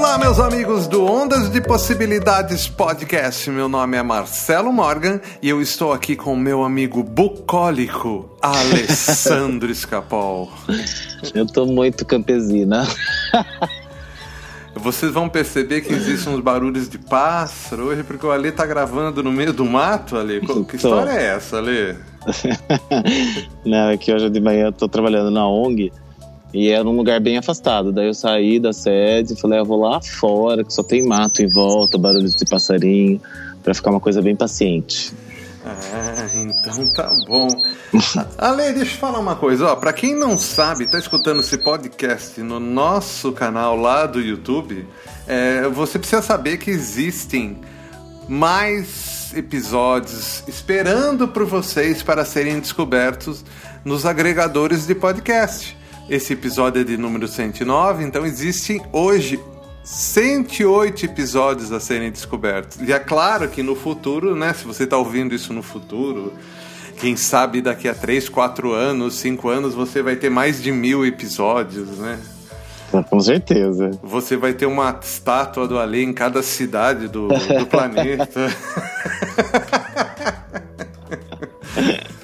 Olá, 0.00 0.16
meus 0.16 0.40
amigos 0.40 0.88
do 0.88 1.04
Ondas 1.04 1.52
de 1.52 1.60
Possibilidades 1.60 2.66
Podcast. 2.66 3.50
Meu 3.50 3.68
nome 3.68 3.98
é 3.98 4.02
Marcelo 4.02 4.72
Morgan 4.72 5.20
e 5.42 5.48
eu 5.50 5.60
estou 5.60 5.92
aqui 5.92 6.16
com 6.16 6.34
meu 6.34 6.64
amigo 6.64 7.02
bucólico, 7.02 8.34
Alessandro 8.40 9.68
Escapol. 9.70 10.50
Eu 11.34 11.46
tô 11.46 11.66
muito 11.66 12.06
campesina. 12.06 12.88
Vocês 14.74 15.12
vão 15.12 15.28
perceber 15.28 15.82
que 15.82 15.92
existem 15.92 16.32
uns 16.32 16.40
barulhos 16.40 16.88
de 16.88 16.96
pássaro 16.96 17.88
hoje, 17.88 18.02
porque 18.02 18.24
o 18.24 18.30
Ale 18.30 18.50
tá 18.50 18.64
gravando 18.64 19.22
no 19.22 19.30
meio 19.30 19.52
do 19.52 19.66
mato, 19.66 20.16
Ale. 20.16 20.40
Que 20.66 20.76
história 20.76 21.10
é 21.10 21.26
essa, 21.36 21.58
Ale? 21.58 21.98
Não, 23.66 23.90
é 23.90 23.98
que 23.98 24.10
hoje 24.10 24.30
de 24.30 24.40
manhã 24.40 24.68
eu 24.68 24.72
tô 24.72 24.88
trabalhando 24.88 25.30
na 25.30 25.46
ONG 25.46 25.92
e 26.52 26.70
era 26.70 26.86
um 26.86 26.96
lugar 26.96 27.20
bem 27.20 27.38
afastado. 27.38 27.92
Daí 27.92 28.06
eu 28.06 28.14
saí 28.14 28.58
da 28.58 28.72
sede 28.72 29.34
e 29.34 29.36
falei, 29.36 29.60
ah, 29.60 29.62
vou 29.62 29.80
lá 29.80 30.00
fora, 30.00 30.64
que 30.64 30.72
só 30.72 30.82
tem 30.82 31.06
mato 31.06 31.42
em 31.42 31.46
volta, 31.46 31.96
barulhos 31.96 32.34
de 32.34 32.44
passarinho, 32.44 33.20
para 33.62 33.74
ficar 33.74 33.90
uma 33.90 34.00
coisa 34.00 34.20
bem 34.20 34.34
paciente. 34.34 35.12
Ah, 35.64 36.26
então 36.34 36.92
tá 36.94 37.14
bom. 37.26 37.48
Ale, 38.38 38.72
deixa 38.72 38.94
eu 38.94 38.98
falar 38.98 39.18
uma 39.18 39.36
coisa, 39.36 39.66
ó, 39.66 39.76
para 39.76 39.92
quem 39.92 40.14
não 40.14 40.38
sabe, 40.38 40.86
tá 40.86 40.98
escutando 40.98 41.40
esse 41.40 41.58
podcast 41.58 42.40
no 42.40 42.58
nosso 42.58 43.32
canal 43.32 43.76
lá 43.76 44.06
do 44.06 44.20
YouTube, 44.20 44.86
é, 45.26 45.68
você 45.68 45.98
precisa 45.98 46.22
saber 46.22 46.56
que 46.56 46.70
existem 46.70 47.58
mais 48.26 49.32
episódios 49.34 50.42
esperando 50.48 51.28
por 51.28 51.44
vocês 51.44 52.02
para 52.02 52.24
serem 52.24 52.58
descobertos 52.58 53.44
nos 53.84 54.06
agregadores 54.06 54.86
de 54.86 54.94
podcast. 54.94 55.79
Esse 56.10 56.32
episódio 56.32 56.80
é 56.80 56.84
de 56.84 56.96
número 56.96 57.28
109, 57.28 58.02
então 58.02 58.26
existem 58.26 58.82
hoje 58.92 59.38
108 59.84 61.04
episódios 61.04 61.70
a 61.70 61.78
serem 61.78 62.10
descobertos. 62.10 62.80
E 62.80 62.92
é 62.92 62.98
claro 62.98 63.46
que 63.46 63.62
no 63.62 63.76
futuro, 63.76 64.34
né, 64.34 64.52
se 64.52 64.64
você 64.64 64.82
está 64.82 64.98
ouvindo 64.98 65.32
isso 65.36 65.52
no 65.52 65.62
futuro, 65.62 66.32
quem 66.98 67.14
sabe 67.14 67.62
daqui 67.62 67.88
a 67.88 67.94
3, 67.94 68.28
4 68.28 68.72
anos, 68.72 69.20
5 69.20 69.48
anos, 69.48 69.72
você 69.72 70.02
vai 70.02 70.16
ter 70.16 70.30
mais 70.30 70.60
de 70.60 70.72
mil 70.72 71.06
episódios, 71.06 71.98
né? 71.98 72.18
Com 73.08 73.20
certeza. 73.20 73.92
Você 74.02 74.36
vai 74.36 74.52
ter 74.52 74.66
uma 74.66 74.98
estátua 75.00 75.68
do 75.68 75.78
Alê 75.78 76.02
em 76.02 76.12
cada 76.12 76.42
cidade 76.42 77.06
do, 77.06 77.28
do 77.28 77.66
planeta. 77.70 78.48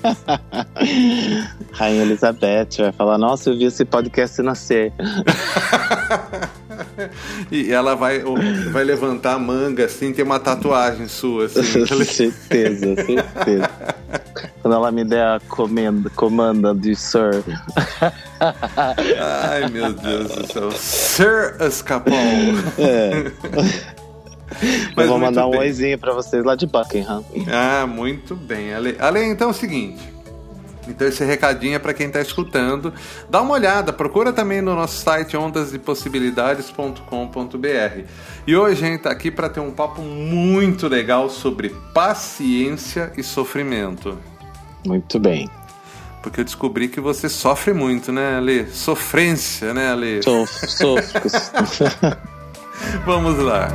Rainha 1.73 2.03
Elizabeth 2.03 2.69
vai 2.79 2.93
falar: 2.93 3.19
Nossa, 3.19 3.51
eu 3.51 3.59
vi 3.59 3.65
esse 3.65 3.85
podcast 3.85 4.41
nascer. 4.43 4.93
e 7.51 7.73
ela 7.73 7.95
vai, 7.95 8.23
vai 8.73 8.85
levantar 8.85 9.35
a 9.35 9.39
manga 9.39 9.85
assim, 9.85 10.13
tem 10.13 10.25
uma 10.25 10.39
tatuagem 10.39 11.09
sua. 11.09 11.47
Assim. 11.47 11.87
certeza, 12.05 12.97
certeza. 12.97 13.71
Quando 14.63 14.75
ela 14.75 14.91
me 14.91 15.05
der 15.05 15.27
a 15.27 15.41
comenda, 15.49 16.11
comanda 16.11 16.75
de 16.75 16.95
Sir. 16.95 17.43
Ai, 19.19 19.69
meu 19.71 19.93
Deus 19.93 20.29
do 20.29 20.53
céu. 20.53 20.71
Sir 20.73 21.57
Escapol. 21.61 22.15
É. 22.79 23.96
Mas 24.97 25.07
eu 25.07 25.13
vou 25.13 25.19
mandar 25.19 25.47
um 25.47 25.57
oizinho 25.57 25.99
pra 25.99 26.13
vocês 26.13 26.45
lá 26.45 26.55
de 26.55 26.67
Buckingham. 26.67 27.25
Ah, 27.51 27.87
muito 27.87 28.35
bem. 28.35 28.75
Ale, 28.75 28.97
Ale 28.99 29.25
então 29.25 29.49
é 29.49 29.51
o 29.51 29.55
seguinte. 29.55 30.17
Então 30.89 31.09
esse 31.09 31.25
recadinho 31.25 31.75
é 31.75 31.79
para 31.79 31.93
quem 31.93 32.07
está 32.07 32.21
escutando. 32.21 32.95
Dá 33.29 33.43
uma 33.43 33.55
olhada, 33.55 33.93
procura 33.93 34.33
também 34.33 34.63
no 34.63 34.75
nosso 34.75 35.03
site 35.03 35.37
ondasdepossibilidades.com.br. 35.37 38.05
E 38.47 38.57
hoje 38.57 38.85
a 38.85 38.89
gente 38.89 38.99
está 38.99 39.11
aqui 39.11 39.31
para 39.31 39.49
ter 39.49 39.61
um 39.61 39.73
papo 39.73 40.03
muito 40.03 40.89
legal 40.89 41.29
sobre 41.29 41.71
paciência 41.93 43.13
e 43.17 43.23
sofrimento. 43.23 44.17
Muito 44.87 45.19
bem. 45.19 45.51
Porque 46.23 46.41
eu 46.41 46.45
descobri 46.45 46.89
que 46.89 47.01
você 47.01 47.29
sofre 47.29 47.73
muito, 47.73 48.13
né, 48.13 48.37
Ale? 48.37 48.69
Sofrência, 48.69 49.75
né, 49.75 49.91
Ale? 49.91 50.23
Sofro, 50.23 50.69
sofro. 50.69 51.23
Vamos 53.05 53.39
lá. 53.39 53.69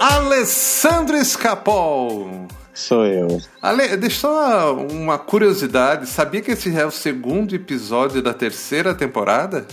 Alessandro 0.00 1.16
Escapol. 1.16 2.46
Sou 2.72 3.04
eu. 3.04 3.40
Ale, 3.60 3.96
deixa 3.96 4.20
só 4.20 4.74
uma 4.74 5.18
curiosidade. 5.18 6.06
Sabia 6.06 6.40
que 6.40 6.52
esse 6.52 6.74
é 6.76 6.86
o 6.86 6.90
segundo 6.92 7.54
episódio 7.54 8.22
da 8.22 8.32
terceira 8.32 8.94
temporada? 8.94 9.66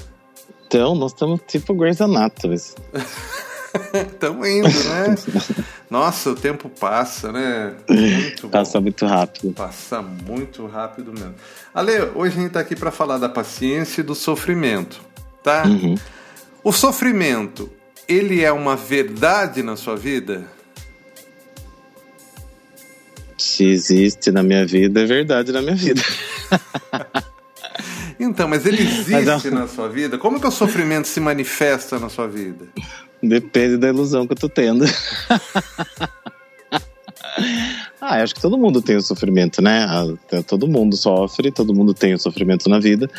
Então, 0.65 0.95
nós 0.95 1.11
estamos 1.11 1.39
tipo 1.47 1.73
Grey's 1.75 2.01
Anatomy. 2.01 2.57
Estamos 4.13 4.47
indo, 4.47 4.67
né? 4.67 5.15
Nossa, 5.89 6.31
o 6.31 6.35
tempo 6.35 6.69
passa, 6.69 7.31
né? 7.31 7.75
Muito 7.89 8.49
passa 8.49 8.81
muito 8.81 9.05
rápido. 9.05 9.53
Passa 9.53 10.01
muito 10.01 10.65
rápido 10.65 11.11
mesmo. 11.11 11.35
Ale, 11.73 11.99
hoje 12.15 12.37
a 12.37 12.39
gente 12.39 12.47
está 12.47 12.59
aqui 12.59 12.75
para 12.75 12.91
falar 12.91 13.17
da 13.17 13.29
paciência 13.29 14.01
e 14.01 14.03
do 14.03 14.15
sofrimento, 14.15 15.01
tá? 15.43 15.63
Uhum. 15.65 15.95
O 16.63 16.71
sofrimento, 16.71 17.69
ele 18.07 18.43
é 18.43 18.51
uma 18.51 18.75
verdade 18.75 19.61
na 19.61 19.75
sua 19.75 19.95
vida? 19.95 20.43
Se 23.37 23.65
existe 23.65 24.31
na 24.31 24.41
minha 24.41 24.65
vida, 24.65 25.01
é 25.01 25.05
verdade 25.05 25.51
na 25.51 25.61
minha 25.61 25.75
vida. 25.75 26.01
então, 28.19 28.47
mas 28.47 28.65
ele 28.65 28.81
existe 28.81 29.11
mas, 29.11 29.43
na 29.43 29.67
sua 29.67 29.87
vida? 29.87 30.17
Como 30.17 30.39
que 30.39 30.47
o 30.47 30.51
sofrimento 30.51 31.07
se 31.07 31.19
manifesta 31.19 31.99
na 31.99 32.09
sua 32.09 32.27
vida? 32.27 32.65
Depende 33.21 33.77
da 33.77 33.87
ilusão 33.87 34.27
que 34.27 34.33
eu 34.33 34.37
tô 34.37 34.49
tendo. 34.49 34.85
ah, 37.99 38.21
acho 38.21 38.35
que 38.35 38.41
todo 38.41 38.57
mundo 38.57 38.81
tem 38.81 38.95
o 38.95 39.01
sofrimento, 39.01 39.61
né? 39.61 39.85
Ah, 39.89 40.05
todo 40.45 40.67
mundo 40.67 40.95
sofre, 40.95 41.51
todo 41.51 41.73
mundo 41.73 41.93
tem 41.93 42.13
o 42.13 42.19
sofrimento 42.19 42.69
na 42.69 42.79
vida. 42.79 43.09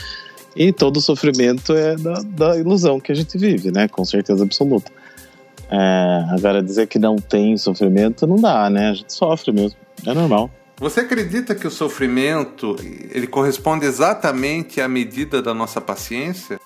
E 0.54 0.72
todo 0.72 1.00
sofrimento 1.00 1.74
é 1.74 1.96
da, 1.96 2.22
da 2.22 2.56
ilusão 2.56 2.98
que 2.98 3.12
a 3.12 3.14
gente 3.14 3.36
vive, 3.36 3.70
né? 3.70 3.88
Com 3.88 4.04
certeza 4.04 4.42
absoluta. 4.42 4.90
É, 5.70 6.24
agora, 6.30 6.62
dizer 6.62 6.86
que 6.86 6.98
não 6.98 7.16
tem 7.16 7.56
sofrimento 7.56 8.26
não 8.26 8.36
dá, 8.36 8.70
né? 8.70 8.90
A 8.90 8.94
gente 8.94 9.12
sofre 9.12 9.52
mesmo. 9.52 9.78
É 10.06 10.14
normal. 10.14 10.50
Você 10.78 11.00
acredita 11.00 11.54
que 11.54 11.66
o 11.66 11.70
sofrimento 11.70 12.76
ele 13.10 13.26
corresponde 13.26 13.86
exatamente 13.86 14.80
à 14.80 14.88
medida 14.88 15.40
da 15.40 15.54
nossa 15.54 15.80
paciência? 15.80 16.60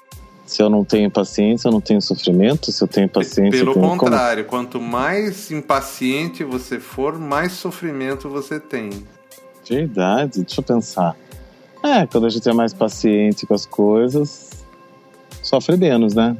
Se 0.50 0.60
eu 0.60 0.68
não 0.68 0.84
tenho 0.84 1.08
paciência, 1.08 1.68
eu 1.68 1.72
não 1.72 1.80
tenho 1.80 2.02
sofrimento. 2.02 2.72
Se 2.72 2.82
eu 2.82 2.88
tenho 2.88 3.08
paciência. 3.08 3.52
Pelo 3.52 3.72
tenho 3.72 3.96
contrário, 3.96 4.44
como... 4.44 4.64
quanto 4.64 4.80
mais 4.80 5.48
impaciente 5.52 6.42
você 6.42 6.80
for, 6.80 7.16
mais 7.16 7.52
sofrimento 7.52 8.28
você 8.28 8.58
tem. 8.58 8.90
Verdade, 9.68 10.42
deixa 10.42 10.58
eu 10.60 10.64
pensar. 10.64 11.14
É, 11.84 12.04
quando 12.04 12.26
a 12.26 12.28
gente 12.28 12.48
é 12.48 12.52
mais 12.52 12.74
paciente 12.74 13.46
com 13.46 13.54
as 13.54 13.64
coisas, 13.64 14.64
sofre 15.40 15.76
menos, 15.76 16.16
né? 16.16 16.36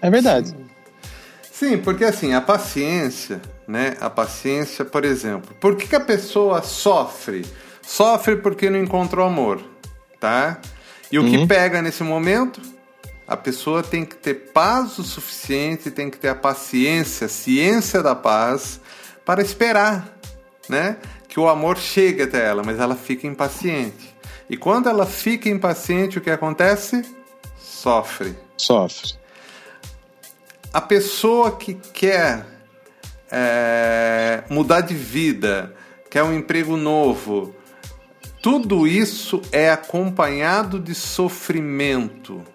É 0.00 0.08
verdade. 0.08 0.50
Sim. 0.50 1.70
Sim, 1.70 1.78
porque 1.78 2.04
assim, 2.04 2.34
a 2.34 2.40
paciência, 2.40 3.42
né? 3.66 3.96
A 4.00 4.08
paciência, 4.08 4.84
por 4.84 5.04
exemplo, 5.04 5.52
por 5.58 5.74
que, 5.74 5.88
que 5.88 5.96
a 5.96 6.00
pessoa 6.00 6.62
sofre? 6.62 7.44
Sofre 7.82 8.36
porque 8.36 8.70
não 8.70 8.78
encontrou 8.78 9.26
amor, 9.26 9.60
tá? 10.20 10.60
E 11.10 11.18
o 11.18 11.22
uhum. 11.22 11.30
que 11.30 11.46
pega 11.48 11.82
nesse 11.82 12.04
momento? 12.04 12.71
A 13.32 13.36
pessoa 13.38 13.82
tem 13.82 14.04
que 14.04 14.14
ter 14.14 14.52
paz 14.52 14.98
o 14.98 15.02
suficiente, 15.02 15.90
tem 15.90 16.10
que 16.10 16.18
ter 16.18 16.28
a 16.28 16.34
paciência, 16.34 17.24
a 17.24 17.30
ciência 17.30 18.02
da 18.02 18.14
paz 18.14 18.78
para 19.24 19.40
esperar, 19.40 20.18
né? 20.68 20.98
Que 21.28 21.40
o 21.40 21.48
amor 21.48 21.78
chegue 21.78 22.24
até 22.24 22.44
ela, 22.44 22.62
mas 22.62 22.78
ela 22.78 22.94
fica 22.94 23.26
impaciente. 23.26 24.14
E 24.50 24.56
quando 24.58 24.86
ela 24.86 25.06
fica 25.06 25.48
impaciente, 25.48 26.18
o 26.18 26.20
que 26.20 26.28
acontece? 26.28 27.10
Sofre. 27.56 28.36
Sofre. 28.54 29.14
A 30.70 30.82
pessoa 30.82 31.56
que 31.56 31.72
quer 31.72 32.44
é, 33.30 34.44
mudar 34.50 34.82
de 34.82 34.94
vida, 34.94 35.74
quer 36.10 36.22
um 36.22 36.34
emprego 36.34 36.76
novo, 36.76 37.56
tudo 38.42 38.86
isso 38.86 39.40
é 39.50 39.70
acompanhado 39.70 40.78
de 40.78 40.94
sofrimento 40.94 42.51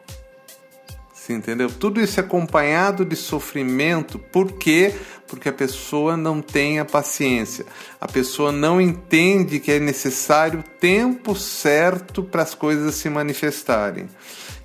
Você 1.28 1.34
entendeu? 1.34 1.70
Tudo 1.70 2.00
isso 2.00 2.22
é 2.22 2.24
acompanhado 2.24 3.04
de 3.04 3.18
sofrimento. 3.18 4.18
Por 4.18 4.54
quê? 4.54 4.96
Porque 5.28 5.50
a 5.50 5.52
pessoa 5.52 6.16
não 6.16 6.42
tem 6.42 6.80
a 6.80 6.86
paciência. 6.86 7.66
A 8.00 8.08
pessoa 8.08 8.50
não 8.50 8.80
entende 8.80 9.60
que 9.60 9.74
é 9.74 9.78
necessário 9.78 10.62
o 10.62 10.64
tempo 10.64 11.36
certo 11.36 12.24
para 12.24 12.44
as 12.44 12.56
coisas 12.56 12.96
se 12.96 13.10
manifestarem. 13.10 14.08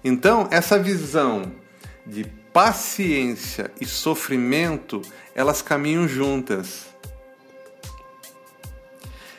Então, 0.04 0.46
essa 0.52 0.78
visão 0.78 1.50
de 2.06 2.26
paciência 2.52 3.72
e 3.80 3.84
sofrimento, 3.84 5.02
elas 5.34 5.62
caminham 5.62 6.06
juntas. 6.06 6.86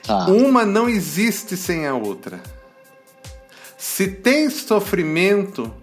Ah. 0.09 0.25
Uma 0.27 0.65
não 0.65 0.89
existe 0.89 1.55
sem 1.55 1.87
a 1.87 1.95
outra. 1.95 2.43
Se 3.77 4.09
tem 4.09 4.49
sofrimento, 4.49 5.73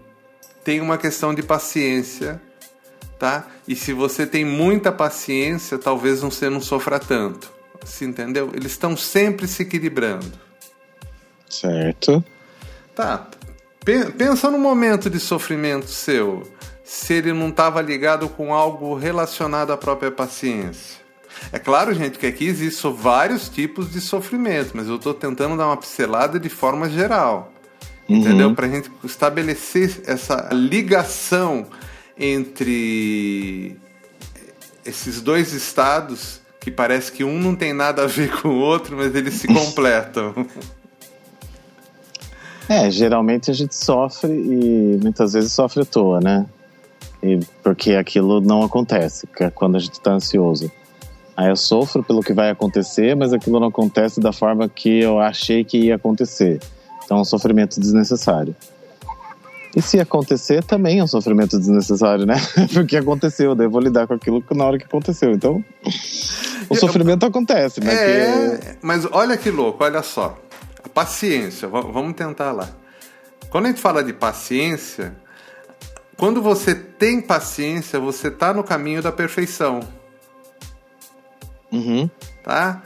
tem 0.64 0.80
uma 0.80 0.98
questão 0.98 1.34
de 1.34 1.42
paciência, 1.42 2.40
tá? 3.18 3.46
E 3.66 3.74
se 3.74 3.92
você 3.92 4.26
tem 4.26 4.44
muita 4.44 4.92
paciência, 4.92 5.78
talvez 5.78 6.20
você 6.20 6.48
não 6.50 6.60
sofra 6.60 6.98
tanto. 6.98 7.52
Se 7.84 8.04
entendeu? 8.04 8.50
Eles 8.54 8.72
estão 8.72 8.96
sempre 8.96 9.48
se 9.48 9.62
equilibrando. 9.62 10.32
Certo. 11.48 12.24
Tá. 12.94 13.26
Pensa 14.18 14.50
no 14.50 14.58
momento 14.58 15.08
de 15.08 15.18
sofrimento 15.18 15.88
seu, 15.88 16.42
se 16.84 17.14
ele 17.14 17.32
não 17.32 17.48
estava 17.48 17.80
ligado 17.80 18.28
com 18.28 18.52
algo 18.52 18.94
relacionado 18.94 19.72
à 19.72 19.76
própria 19.76 20.10
paciência. 20.10 21.00
É 21.52 21.58
claro, 21.58 21.94
gente, 21.94 22.18
que 22.18 22.26
aqui 22.26 22.46
existem 22.46 22.92
vários 22.92 23.48
tipos 23.48 23.90
de 23.90 24.00
sofrimento, 24.00 24.72
mas 24.74 24.88
eu 24.88 24.96
estou 24.96 25.14
tentando 25.14 25.56
dar 25.56 25.66
uma 25.66 25.76
pincelada 25.76 26.38
de 26.38 26.48
forma 26.48 26.88
geral. 26.90 27.52
Uhum. 28.10 28.16
Entendeu? 28.16 28.54
Para 28.56 28.66
a 28.66 28.70
gente 28.70 28.90
estabelecer 29.04 30.02
essa 30.04 30.48
ligação 30.52 31.66
entre 32.18 33.76
esses 34.84 35.22
dois 35.22 35.52
estados 35.52 36.40
que 36.60 36.72
parece 36.72 37.12
que 37.12 37.22
um 37.22 37.38
não 37.38 37.54
tem 37.54 37.72
nada 37.72 38.02
a 38.02 38.06
ver 38.08 38.30
com 38.42 38.48
o 38.48 38.58
outro, 38.58 38.96
mas 38.96 39.14
eles 39.14 39.34
se 39.34 39.46
completam. 39.54 40.34
É, 42.68 42.90
geralmente 42.90 43.48
a 43.48 43.54
gente 43.54 43.76
sofre 43.76 44.32
e 44.32 44.98
muitas 45.00 45.32
vezes 45.32 45.52
sofre 45.52 45.82
à 45.82 45.84
toa, 45.84 46.20
né? 46.20 46.46
E 47.22 47.38
porque 47.62 47.92
aquilo 47.92 48.40
não 48.40 48.62
acontece, 48.62 49.28
é 49.38 49.50
quando 49.50 49.76
a 49.76 49.78
gente 49.78 49.94
está 49.94 50.10
ansioso. 50.10 50.70
Aí 51.36 51.48
eu 51.48 51.56
sofro 51.56 52.02
pelo 52.02 52.22
que 52.22 52.32
vai 52.32 52.50
acontecer, 52.50 53.14
mas 53.14 53.32
aquilo 53.32 53.60
não 53.60 53.68
acontece 53.68 54.20
da 54.20 54.32
forma 54.32 54.68
que 54.68 55.00
eu 55.00 55.20
achei 55.20 55.62
que 55.62 55.78
ia 55.78 55.94
acontecer. 55.94 56.60
Então 57.10 57.18
é 57.18 57.22
um 57.22 57.24
sofrimento 57.24 57.80
desnecessário. 57.80 58.54
E 59.74 59.82
se 59.82 59.98
acontecer, 59.98 60.62
também 60.62 61.00
é 61.00 61.02
um 61.02 61.08
sofrimento 61.08 61.58
desnecessário, 61.58 62.24
né? 62.24 62.36
Porque 62.72 62.96
aconteceu, 62.96 63.52
daí 63.56 63.66
eu 63.66 63.70
vou 63.70 63.80
lidar 63.80 64.06
com 64.06 64.14
aquilo 64.14 64.44
na 64.52 64.64
hora 64.64 64.78
que 64.78 64.84
aconteceu. 64.84 65.32
Então, 65.32 65.64
o 66.68 66.76
sofrimento 66.76 67.26
acontece, 67.26 67.80
né? 67.80 67.92
É, 67.92 68.58
que... 68.58 68.78
mas 68.80 69.08
olha 69.10 69.36
que 69.36 69.50
louco, 69.50 69.82
olha 69.82 70.04
só. 70.04 70.38
A 70.84 70.88
paciência, 70.88 71.66
vamos 71.66 72.14
tentar 72.14 72.52
lá. 72.52 72.68
Quando 73.50 73.64
a 73.64 73.68
gente 73.70 73.80
fala 73.80 74.04
de 74.04 74.12
paciência, 74.12 75.12
quando 76.16 76.40
você 76.40 76.76
tem 76.76 77.20
paciência, 77.20 77.98
você 77.98 78.28
está 78.28 78.54
no 78.54 78.62
caminho 78.62 79.02
da 79.02 79.10
perfeição. 79.10 79.80
Uhum. 81.72 82.08
Tá? 82.44 82.80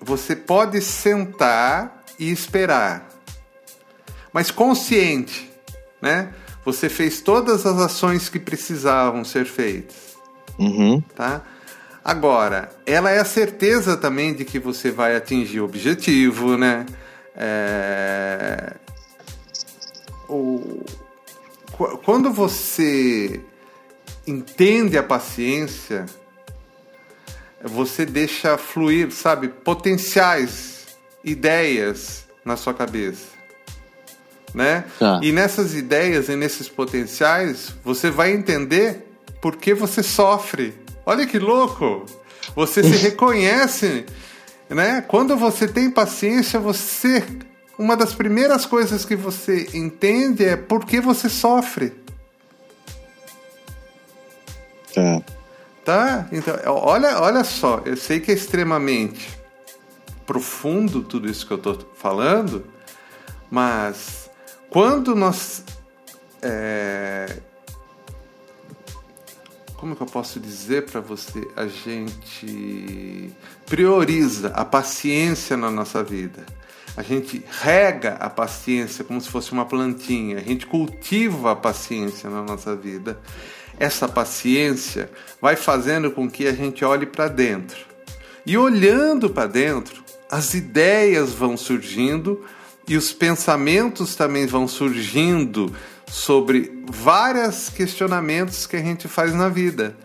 Você 0.00 0.34
pode 0.34 0.80
sentar 0.80 2.02
e 2.18 2.30
esperar, 2.30 3.06
mas 4.36 4.50
consciente, 4.50 5.50
né? 5.98 6.30
Você 6.62 6.90
fez 6.90 7.22
todas 7.22 7.64
as 7.64 7.78
ações 7.78 8.28
que 8.28 8.38
precisavam 8.38 9.24
ser 9.24 9.46
feitas, 9.46 10.14
uhum. 10.58 11.00
tá? 11.00 11.40
Agora, 12.04 12.68
ela 12.84 13.10
é 13.10 13.18
a 13.18 13.24
certeza 13.24 13.96
também 13.96 14.34
de 14.34 14.44
que 14.44 14.58
você 14.58 14.90
vai 14.90 15.16
atingir 15.16 15.60
o 15.60 15.64
objetivo, 15.64 16.58
né? 16.58 16.84
É... 17.34 18.74
O... 20.28 20.84
Quando 22.04 22.30
você 22.30 23.40
entende 24.26 24.98
a 24.98 25.02
paciência, 25.02 26.04
você 27.64 28.04
deixa 28.04 28.58
fluir, 28.58 29.10
sabe, 29.12 29.48
potenciais, 29.48 30.88
ideias 31.24 32.26
na 32.44 32.54
sua 32.54 32.74
cabeça. 32.74 33.35
Né? 34.56 34.84
Tá. 34.98 35.20
E 35.22 35.30
nessas 35.30 35.74
ideias 35.74 36.28
e 36.28 36.34
nesses 36.34 36.68
potenciais, 36.68 37.74
você 37.84 38.10
vai 38.10 38.32
entender 38.32 39.06
por 39.40 39.54
que 39.56 39.72
você 39.72 40.02
sofre 40.02 40.74
Olha 41.06 41.24
que 41.24 41.38
louco! 41.38 42.04
Você 42.56 42.82
se 42.82 42.96
reconhece, 42.98 44.04
né? 44.68 45.00
Quando 45.06 45.36
você 45.36 45.68
tem 45.68 45.88
paciência, 45.88 46.58
você 46.58 47.22
uma 47.78 47.96
das 47.96 48.12
primeiras 48.12 48.66
coisas 48.66 49.04
que 49.04 49.14
você 49.14 49.68
entende 49.72 50.44
é 50.44 50.56
por 50.56 50.84
que 50.84 51.00
você 51.00 51.28
sofre. 51.28 51.92
Tá. 54.92 55.22
Tá? 55.84 56.26
Então, 56.32 56.56
olha, 56.66 57.20
olha 57.20 57.44
só, 57.44 57.82
eu 57.84 57.96
sei 57.96 58.18
que 58.18 58.32
é 58.32 58.34
extremamente 58.34 59.38
profundo 60.26 61.02
tudo 61.02 61.30
isso 61.30 61.46
que 61.46 61.52
eu 61.52 61.58
estou 61.58 61.78
falando, 61.94 62.66
mas 63.48 64.25
quando 64.70 65.14
nós 65.14 65.64
é, 66.42 67.40
como 69.76 69.94
que 69.94 70.02
eu 70.02 70.06
posso 70.06 70.40
dizer 70.40 70.86
para 70.86 71.00
você? 71.00 71.46
A 71.54 71.66
gente 71.66 73.30
prioriza 73.66 74.48
a 74.48 74.64
paciência 74.64 75.56
na 75.56 75.70
nossa 75.70 76.02
vida. 76.02 76.44
A 76.96 77.02
gente 77.02 77.44
rega 77.60 78.14
a 78.14 78.30
paciência 78.30 79.04
como 79.04 79.20
se 79.20 79.28
fosse 79.28 79.52
uma 79.52 79.66
plantinha. 79.66 80.38
A 80.38 80.40
gente 80.40 80.66
cultiva 80.66 81.52
a 81.52 81.56
paciência 81.56 82.30
na 82.30 82.42
nossa 82.42 82.74
vida. 82.74 83.20
Essa 83.78 84.08
paciência 84.08 85.10
vai 85.40 85.56
fazendo 85.56 86.10
com 86.10 86.30
que 86.30 86.46
a 86.46 86.52
gente 86.52 86.82
olhe 86.84 87.04
para 87.04 87.28
dentro. 87.28 87.76
E 88.46 88.56
olhando 88.56 89.28
para 89.28 89.46
dentro, 89.46 90.02
as 90.30 90.54
ideias 90.54 91.34
vão 91.34 91.54
surgindo 91.56 92.42
e 92.88 92.96
os 92.96 93.12
pensamentos 93.12 94.14
também 94.14 94.46
vão 94.46 94.68
surgindo 94.68 95.74
sobre 96.06 96.84
vários 96.88 97.68
questionamentos 97.68 98.66
que 98.66 98.76
a 98.76 98.82
gente 98.82 99.08
faz 99.08 99.34
na 99.34 99.48
vida. 99.48 99.96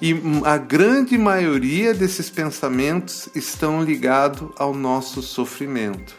E 0.00 0.16
a 0.44 0.56
grande 0.56 1.16
maioria 1.16 1.94
desses 1.94 2.28
pensamentos 2.28 3.28
estão 3.34 3.82
ligados 3.82 4.50
ao 4.56 4.74
nosso 4.74 5.22
sofrimento. 5.22 6.16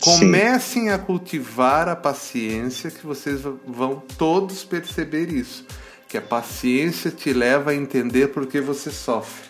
Comecem 0.00 0.84
Sim. 0.84 0.90
a 0.90 0.98
cultivar 0.98 1.88
a 1.88 1.96
paciência, 1.96 2.90
que 2.90 3.06
vocês 3.06 3.42
vão 3.66 4.02
todos 4.16 4.64
perceber 4.64 5.32
isso. 5.32 5.66
Que 6.08 6.16
a 6.16 6.22
paciência 6.22 7.10
te 7.10 7.32
leva 7.32 7.72
a 7.72 7.74
entender 7.74 8.28
por 8.28 8.46
que 8.46 8.60
você 8.60 8.90
sofre. 8.90 9.47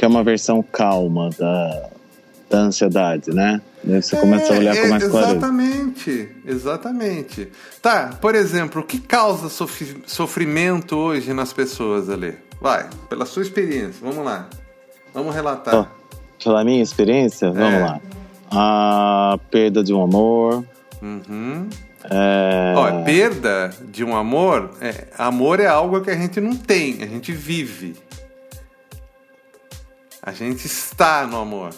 Porque 0.00 0.06
é 0.06 0.08
uma 0.08 0.24
versão 0.24 0.62
calma 0.62 1.28
da, 1.38 1.90
da 2.48 2.58
ansiedade, 2.60 3.34
né? 3.34 3.60
Daí 3.84 4.02
você 4.02 4.16
é, 4.16 4.18
começa 4.18 4.54
a 4.54 4.56
olhar 4.56 4.74
com 4.74 4.88
mais 4.88 5.04
clareza. 5.06 5.30
Exatamente, 5.32 6.28
exatamente. 6.46 7.48
Tá, 7.82 8.16
por 8.18 8.34
exemplo, 8.34 8.80
o 8.80 8.84
que 8.84 8.98
causa 8.98 9.50
sofrimento 10.06 10.96
hoje 10.96 11.34
nas 11.34 11.52
pessoas, 11.52 12.08
ali? 12.08 12.34
Vai, 12.62 12.88
pela 13.10 13.26
sua 13.26 13.42
experiência, 13.42 14.00
vamos 14.00 14.24
lá. 14.24 14.48
Vamos 15.12 15.34
relatar. 15.34 15.74
Oh, 15.74 16.42
pela 16.42 16.64
minha 16.64 16.82
experiência, 16.82 17.50
vamos 17.50 17.74
é. 17.74 17.78
lá. 17.80 18.00
A 18.50 19.38
perda 19.50 19.84
de 19.84 19.92
um 19.92 20.02
amor. 20.02 20.64
Uhum. 21.02 21.68
É... 22.10 22.72
Ó, 22.74 23.04
perda 23.04 23.70
de 23.92 24.02
um 24.02 24.16
amor, 24.16 24.70
é, 24.80 25.08
amor 25.18 25.60
é 25.60 25.66
algo 25.66 26.00
que 26.00 26.08
a 26.08 26.16
gente 26.16 26.40
não 26.40 26.56
tem, 26.56 27.02
a 27.02 27.06
gente 27.06 27.32
vive. 27.32 27.94
A 30.22 30.32
gente 30.32 30.66
está 30.66 31.26
no 31.26 31.38
amor 31.38 31.72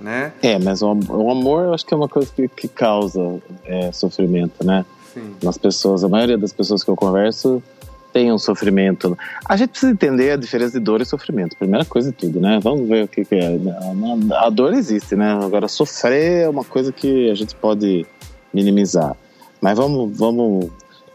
né? 0.00 0.32
É, 0.42 0.58
mas 0.58 0.82
o, 0.82 0.92
o 1.10 1.30
amor 1.30 1.66
eu 1.66 1.74
acho 1.74 1.84
que 1.84 1.92
é 1.92 1.96
uma 1.96 2.08
coisa 2.08 2.32
que, 2.34 2.48
que 2.48 2.66
causa 2.66 3.20
é, 3.64 3.92
sofrimento, 3.92 4.64
né? 4.64 4.84
Sim. 5.12 5.34
Nas 5.42 5.58
pessoas, 5.58 6.02
a 6.02 6.08
maioria 6.08 6.38
das 6.38 6.52
pessoas 6.52 6.82
que 6.82 6.90
eu 6.90 6.96
converso 6.96 7.62
tem 8.12 8.32
um 8.32 8.38
sofrimento. 8.38 9.16
A 9.44 9.56
gente 9.56 9.70
precisa 9.70 9.92
entender 9.92 10.32
a 10.32 10.36
diferença 10.36 10.78
de 10.78 10.84
dor 10.84 11.00
e 11.00 11.04
sofrimento. 11.04 11.56
Primeira 11.56 11.84
coisa 11.84 12.10
de 12.10 12.16
tudo, 12.16 12.40
né? 12.40 12.58
Vamos 12.60 12.88
ver 12.88 13.04
o 13.04 13.08
que, 13.08 13.24
que 13.24 13.34
é. 13.36 13.58
A, 14.40 14.46
a 14.46 14.50
dor 14.50 14.72
existe, 14.72 15.14
né? 15.14 15.32
Agora, 15.32 15.68
sofrer 15.68 16.44
é 16.44 16.48
uma 16.48 16.64
coisa 16.64 16.90
que 16.90 17.30
a 17.30 17.34
gente 17.34 17.54
pode 17.54 18.06
minimizar. 18.52 19.16
Mas 19.60 19.76
vamos, 19.76 20.16
vamos. 20.16 20.70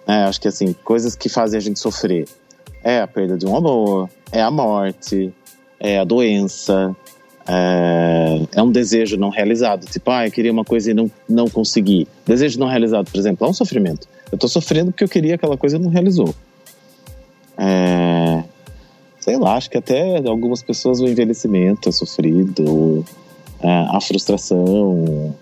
É, 0.07 0.24
acho 0.24 0.39
que 0.39 0.48
assim, 0.48 0.74
coisas 0.84 1.15
que 1.15 1.27
fazem 1.27 1.57
a 1.57 1.62
gente 1.62 1.79
sofrer 1.79 2.27
é 2.86 3.01
a 3.01 3.08
perda 3.08 3.36
de 3.36 3.48
um 3.48 3.58
amor, 3.58 4.08
é 4.32 4.44
a 4.44 4.51
morte, 4.51 5.34
é 5.80 5.98
a 5.98 6.04
doença, 6.04 6.96
é, 7.48 8.42
é, 8.56 8.62
um 8.62 8.72
desejo 8.72 9.18
não 9.18 9.30
realizado. 9.30 9.88
Tipo, 9.88 10.12
ah, 10.12 10.27
eu 10.27 10.32
queria 10.32 10.51
uma 10.51 10.63
coisa 10.63 10.92
e 10.92 10.94
não, 10.94 11.10
não 11.27 11.50
consegui. 11.50 12.08
Desejo 12.27 12.60
não 12.60 12.68
realizado, 12.68 13.10
por 13.10 13.20
exemplo, 13.20 13.48
é 13.48 13.50
um 13.50 13.54
sofrimento. 13.54 14.08
Eu 14.32 14.38
tô 14.38 14.48
sofrendo 14.48 14.92
porque 14.92 15.04
eu 15.04 15.10
queria 15.10 15.34
aquela 15.34 15.58
coisa 15.58 15.77
e 15.77 15.80
não 15.80 15.89
realizou. 15.89 16.34
É, 17.58 18.44
sei 19.20 19.38
lá, 19.38 19.56
acho 19.56 19.72
que 19.72 19.77
até 19.77 20.18
algumas 20.27 20.62
pessoas 20.62 21.00
o 21.00 21.08
envelhecimento 21.08 21.89
é 21.89 21.92
sofrido, 21.92 23.04
é, 23.62 23.68
a 23.89 24.00
frustração. 24.00 25.34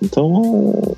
Então, 0.00 0.96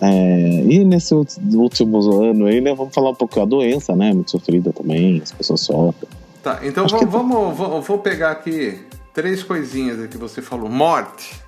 é, 0.00 0.62
e 0.64 0.84
nesse 0.84 1.14
último 1.14 1.98
ano 2.22 2.46
aí, 2.46 2.60
né, 2.60 2.74
vamos 2.74 2.94
falar 2.94 3.10
um 3.10 3.14
pouco 3.14 3.36
da 3.36 3.44
doença, 3.44 3.94
né? 3.94 4.12
Muito 4.12 4.30
sofrida 4.30 4.72
também, 4.72 5.20
as 5.22 5.32
pessoas 5.32 5.60
sofrem. 5.60 6.08
Tá, 6.42 6.60
então 6.62 6.86
vamos, 6.86 7.04
que... 7.04 7.10
vamos, 7.10 7.56
vou, 7.56 7.82
vou 7.82 7.98
pegar 7.98 8.30
aqui 8.30 8.78
três 9.12 9.42
coisinhas 9.42 10.08
que 10.08 10.16
você 10.16 10.40
falou. 10.40 10.70
Morte. 10.70 11.38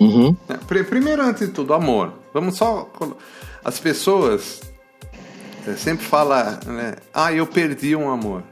Uhum. 0.00 0.34
Né, 0.48 0.58
primeiro, 0.88 1.22
antes 1.22 1.46
de 1.46 1.52
tudo, 1.52 1.72
amor. 1.72 2.12
Vamos 2.34 2.56
só. 2.56 2.90
As 3.64 3.78
pessoas 3.78 4.60
é, 5.66 5.74
sempre 5.74 6.04
falam, 6.04 6.58
né? 6.66 6.96
Ah, 7.14 7.32
eu 7.32 7.46
perdi 7.46 7.94
um 7.94 8.10
amor. 8.10 8.42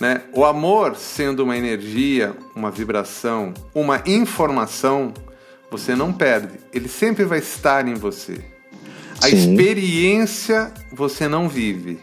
Né? 0.00 0.22
O 0.32 0.44
amor, 0.44 0.96
sendo 0.96 1.44
uma 1.44 1.56
energia, 1.56 2.34
uma 2.54 2.70
vibração, 2.70 3.52
uma 3.74 4.02
informação, 4.06 5.12
você 5.70 5.94
não 5.94 6.12
perde. 6.12 6.58
Ele 6.72 6.88
sempre 6.88 7.24
vai 7.24 7.38
estar 7.38 7.86
em 7.86 7.94
você. 7.94 8.53
A 9.20 9.28
Sim. 9.28 9.36
experiência 9.36 10.72
você 10.92 11.28
não 11.28 11.48
vive. 11.48 12.00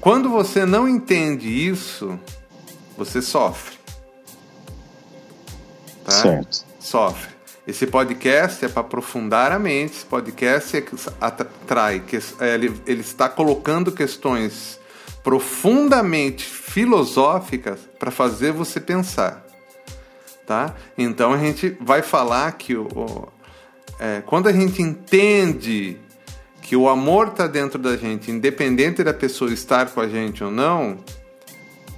Quando 0.00 0.28
você 0.28 0.64
não 0.64 0.88
entende 0.88 1.48
isso, 1.48 2.18
você 2.96 3.20
sofre. 3.20 3.76
Tá? 6.04 6.12
Certo. 6.12 6.64
Sofre. 6.78 7.36
Esse 7.66 7.86
podcast 7.86 8.64
é 8.64 8.68
para 8.68 8.82
aprofundar 8.82 9.50
a 9.50 9.58
mente. 9.58 9.96
Esse 9.96 10.06
podcast 10.06 10.76
é 10.76 10.80
que 10.80 10.94
atrai, 11.20 12.00
que 12.00 12.16
é, 12.16 12.54
ele, 12.54 12.80
ele 12.86 13.00
está 13.00 13.28
colocando 13.28 13.90
questões 13.90 14.78
profundamente 15.24 16.44
filosóficas 16.44 17.80
para 17.98 18.12
fazer 18.12 18.52
você 18.52 18.78
pensar, 18.78 19.44
tá? 20.46 20.72
Então 20.96 21.32
a 21.32 21.38
gente 21.38 21.76
vai 21.80 22.00
falar 22.00 22.52
que 22.52 22.76
o, 22.76 22.86
o 22.94 23.28
é, 23.98 24.22
quando 24.24 24.48
a 24.48 24.52
gente 24.52 24.82
entende 24.82 25.96
que 26.62 26.76
o 26.76 26.88
amor 26.88 27.28
está 27.28 27.46
dentro 27.46 27.78
da 27.78 27.96
gente, 27.96 28.30
independente 28.30 29.04
da 29.04 29.14
pessoa 29.14 29.52
estar 29.52 29.86
com 29.90 30.00
a 30.00 30.08
gente 30.08 30.42
ou 30.42 30.50
não, 30.50 30.98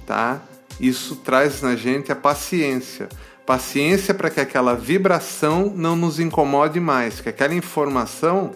tá? 0.05 0.41
Isso 0.79 1.15
traz 1.17 1.61
na 1.61 1.75
gente 1.75 2.11
a 2.11 2.15
paciência. 2.15 3.09
Paciência 3.45 4.13
para 4.13 4.29
que 4.29 4.39
aquela 4.39 4.75
vibração 4.75 5.73
não 5.75 5.95
nos 5.95 6.19
incomode 6.19 6.79
mais, 6.79 7.19
que 7.19 7.29
aquela 7.29 7.55
informação 7.55 8.51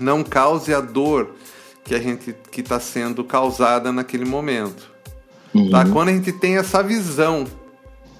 não 0.00 0.24
cause 0.24 0.72
a 0.72 0.80
dor 0.80 1.34
que 1.84 1.94
a 1.94 1.98
gente 1.98 2.34
que 2.50 2.62
está 2.62 2.80
sendo 2.80 3.22
causada 3.22 3.92
naquele 3.92 4.24
momento. 4.24 4.90
Uhum. 5.54 5.70
Tá? 5.70 5.84
Quando 5.84 6.08
a 6.08 6.12
gente 6.12 6.32
tem 6.32 6.56
essa 6.56 6.82
visão, 6.82 7.46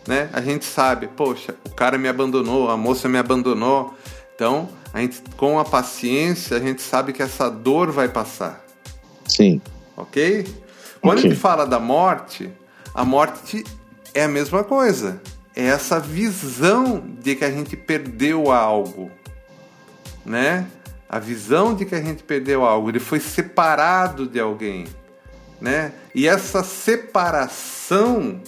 né? 0.06 0.28
A 0.32 0.40
gente 0.40 0.64
sabe, 0.64 1.08
poxa, 1.08 1.54
o 1.64 1.70
cara 1.70 1.96
me 1.96 2.08
abandonou, 2.08 2.70
a 2.70 2.76
moça 2.76 3.08
me 3.08 3.18
abandonou. 3.18 3.94
Então, 4.34 4.68
a 4.92 5.00
gente, 5.00 5.22
com 5.36 5.58
a 5.58 5.64
paciência, 5.64 6.56
a 6.56 6.60
gente 6.60 6.82
sabe 6.82 7.12
que 7.12 7.22
essa 7.22 7.48
dor 7.48 7.90
vai 7.90 8.08
passar. 8.08 8.64
Sim. 9.26 9.60
Ok? 9.96 10.44
Quando 11.00 11.18
okay. 11.18 11.30
a 11.30 11.32
gente 11.32 11.40
fala 11.40 11.66
da 11.66 11.78
morte, 11.78 12.50
a 12.94 13.04
morte 13.04 13.64
é 14.12 14.24
a 14.24 14.28
mesma 14.28 14.64
coisa 14.64 15.20
é 15.56 15.66
essa 15.66 16.00
visão 16.00 17.02
de 17.20 17.36
que 17.36 17.44
a 17.44 17.50
gente 17.50 17.76
perdeu 17.76 18.50
algo, 18.50 19.10
né? 20.26 20.66
A 21.08 21.18
visão 21.18 21.74
de 21.74 21.84
que 21.84 21.94
a 21.94 22.00
gente 22.00 22.24
perdeu 22.24 22.64
algo, 22.64 22.90
ele 22.90 22.98
foi 22.98 23.20
separado 23.20 24.26
de 24.26 24.40
alguém, 24.40 24.86
né? 25.60 25.92
E 26.14 26.26
essa 26.26 26.64
separação, 26.64 28.40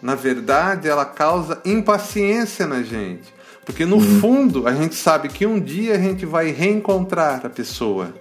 na 0.00 0.14
verdade, 0.14 0.88
ela 0.88 1.04
causa 1.04 1.60
impaciência 1.64 2.66
na 2.66 2.82
gente, 2.82 3.34
porque 3.68 3.84
no 3.84 3.96
uhum. 3.96 4.18
fundo 4.18 4.66
a 4.66 4.72
gente 4.72 4.94
sabe 4.94 5.28
que 5.28 5.44
um 5.44 5.60
dia 5.60 5.94
a 5.94 5.98
gente 5.98 6.24
vai 6.24 6.50
reencontrar 6.50 7.44
a 7.44 7.50
pessoa, 7.50 8.14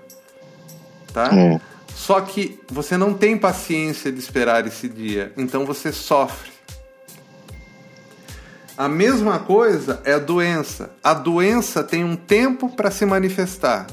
tá? 1.13 1.29
É. 1.33 1.61
Só 1.95 2.19
que 2.19 2.59
você 2.67 2.97
não 2.97 3.13
tem 3.13 3.37
paciência 3.37 4.11
de 4.11 4.19
esperar 4.19 4.67
esse 4.67 4.89
dia, 4.89 5.31
então 5.37 5.65
você 5.65 5.93
sofre. 5.93 6.51
A 8.77 8.89
mesma 8.89 9.39
coisa 9.39 10.01
é 10.03 10.15
a 10.15 10.19
doença. 10.19 10.91
A 11.01 11.13
doença 11.13 11.81
tem 11.81 12.03
um 12.03 12.17
tempo 12.17 12.67
para 12.67 12.91
se 12.91 13.05
manifestar 13.05 13.87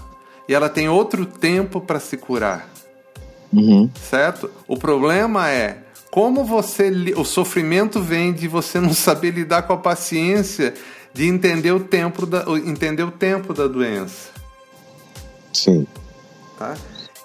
e 0.49 0.55
ela 0.55 0.69
tem 0.69 0.89
outro 0.89 1.25
tempo 1.25 1.81
para 1.81 2.01
se 2.01 2.17
curar. 2.17 2.69
Uhum. 3.53 3.89
Certo? 4.11 4.51
O 4.67 4.77
problema 4.77 5.49
é 5.49 5.79
como 6.11 6.43
você. 6.45 6.91
O 7.17 7.25
sofrimento 7.25 8.01
vem 8.01 8.33
de 8.33 8.49
você 8.49 8.81
não 8.81 8.93
saber 8.93 9.31
lidar 9.31 9.63
com 9.63 9.73
a 9.73 9.79
paciência 9.79 10.75
de 11.15 11.27
entender 11.29 11.73
o 11.73 11.81
tempo 11.81 12.27
da, 12.27 12.45
entender 12.67 13.05
o 13.05 13.11
tempo 13.11 13.55
da 13.55 13.67
doença. 13.69 14.31
Sim. 15.53 15.87
Tá? 16.59 16.77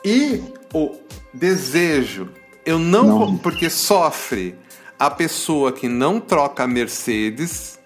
E 0.05 0.41
o 0.73 0.95
desejo. 1.33 2.29
Eu 2.65 2.77
não, 2.77 3.19
não. 3.19 3.37
porque 3.37 3.69
sofre 3.69 4.55
a 4.97 5.09
pessoa 5.09 5.71
que 5.71 5.87
não 5.87 6.19
troca 6.19 6.63
a 6.63 6.67
Mercedes 6.67 7.79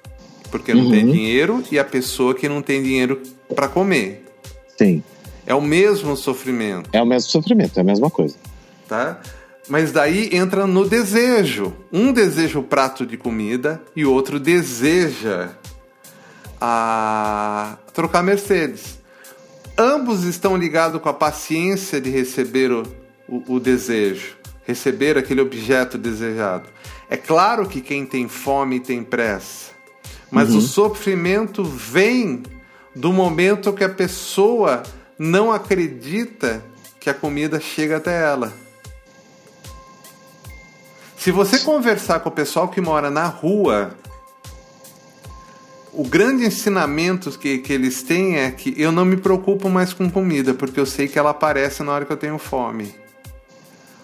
porque 0.54 0.72
não 0.72 0.84
uhum. 0.84 0.92
tem 0.92 1.08
dinheiro 1.08 1.64
e 1.72 1.80
a 1.80 1.84
pessoa 1.84 2.36
que 2.36 2.48
não 2.48 2.62
tem 2.62 2.84
dinheiro 2.84 3.20
para 3.56 3.68
comer. 3.68 4.24
Sim. 4.78 5.02
É 5.48 5.56
o 5.56 5.62
mesmo 5.62 6.16
sofrimento. 6.16 6.92
É 6.94 7.02
o 7.02 7.06
mesmo 7.08 7.32
sofrimento, 7.32 7.76
é 7.78 7.82
a 7.82 7.84
mesma 7.84 8.08
coisa. 8.08 8.36
Tá? 8.88 9.20
Mas 9.68 9.92
daí 9.92 10.30
entra 10.32 10.68
no 10.68 10.88
desejo. 10.88 11.74
Um 11.92 12.14
deseja 12.14 12.60
o 12.60 12.64
prato 12.64 13.04
de 13.04 13.18
comida 13.18 13.82
e 13.96 14.06
o 14.06 14.14
outro 14.14 14.40
deseja 14.40 15.50
a 16.66 17.76
trocar 17.94 18.24
Mercedes. 18.24 18.98
Ambos 19.78 20.24
estão 20.24 20.56
ligados 20.56 21.02
com 21.02 21.10
a 21.10 21.14
paciência 21.14 22.00
de 22.00 22.10
receber 22.10 22.72
o, 22.72 22.84
o, 23.28 23.56
o 23.56 23.60
desejo, 23.60 24.38
receber 24.66 25.18
aquele 25.18 25.42
objeto 25.42 25.98
desejado. 25.98 26.70
É 27.10 27.18
claro 27.18 27.68
que 27.68 27.82
quem 27.82 28.06
tem 28.06 28.30
fome 28.30 28.80
tem 28.80 29.04
pressa, 29.04 29.72
mas 30.32 30.52
uhum. 30.52 30.60
o 30.60 30.62
sofrimento 30.62 31.66
vem 31.66 32.44
do 32.96 33.12
momento 33.12 33.74
que 33.74 33.84
a 33.84 33.90
pessoa 33.90 34.84
não 35.20 35.52
acredita 35.52 36.64
que 36.98 37.10
a 37.10 37.14
comida 37.14 37.60
chega 37.60 37.98
até 37.98 38.24
ela. 38.24 38.54
Se 41.18 41.30
você 41.30 41.60
conversar 41.60 42.22
com 42.22 42.30
o 42.30 42.32
pessoal 42.32 42.70
que 42.70 42.80
mora 42.80 43.10
na 43.10 43.26
rua, 43.26 43.98
o 45.94 46.04
grande 46.04 46.44
ensinamento 46.46 47.32
que, 47.38 47.60
que 47.60 47.72
eles 47.72 48.02
têm 48.02 48.38
é 48.38 48.50
que 48.50 48.74
eu 48.78 48.92
não 48.92 49.06
me 49.06 49.16
preocupo 49.16 49.70
mais 49.70 49.94
com 49.94 50.10
comida, 50.10 50.54
porque 50.54 50.80
eu 50.80 50.86
sei 50.86 51.08
que 51.08 51.20
ela 51.20 51.30
aparece 51.30 51.84
na 51.84 51.92
hora 51.92 52.04
que 52.04 52.12
eu 52.12 52.18
tenho 52.18 52.38
fome. 52.40 52.94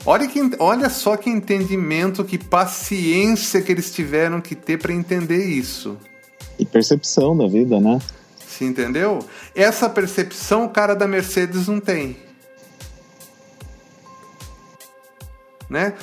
Olha, 0.05 0.27
que, 0.27 0.39
olha 0.59 0.89
só 0.89 1.17
que 1.17 1.29
entendimento, 1.29 2.23
que 2.23 2.37
paciência 2.37 3.61
que 3.61 3.71
eles 3.71 3.91
tiveram 3.91 4.39
que 4.39 4.55
ter 4.55 4.77
para 4.77 4.93
entender 4.93 5.43
isso. 5.45 5.97
E 6.57 6.65
percepção 6.65 7.35
da 7.35 7.47
vida, 7.47 7.79
né? 7.79 7.99
Se 8.47 8.63
entendeu? 8.63 9.19
Essa 9.55 9.89
percepção 9.89 10.65
o 10.65 10.69
cara 10.69 10.95
da 10.95 11.07
Mercedes 11.07 11.67
não 11.67 11.79
tem. 11.79 12.17
Né? 15.69 15.93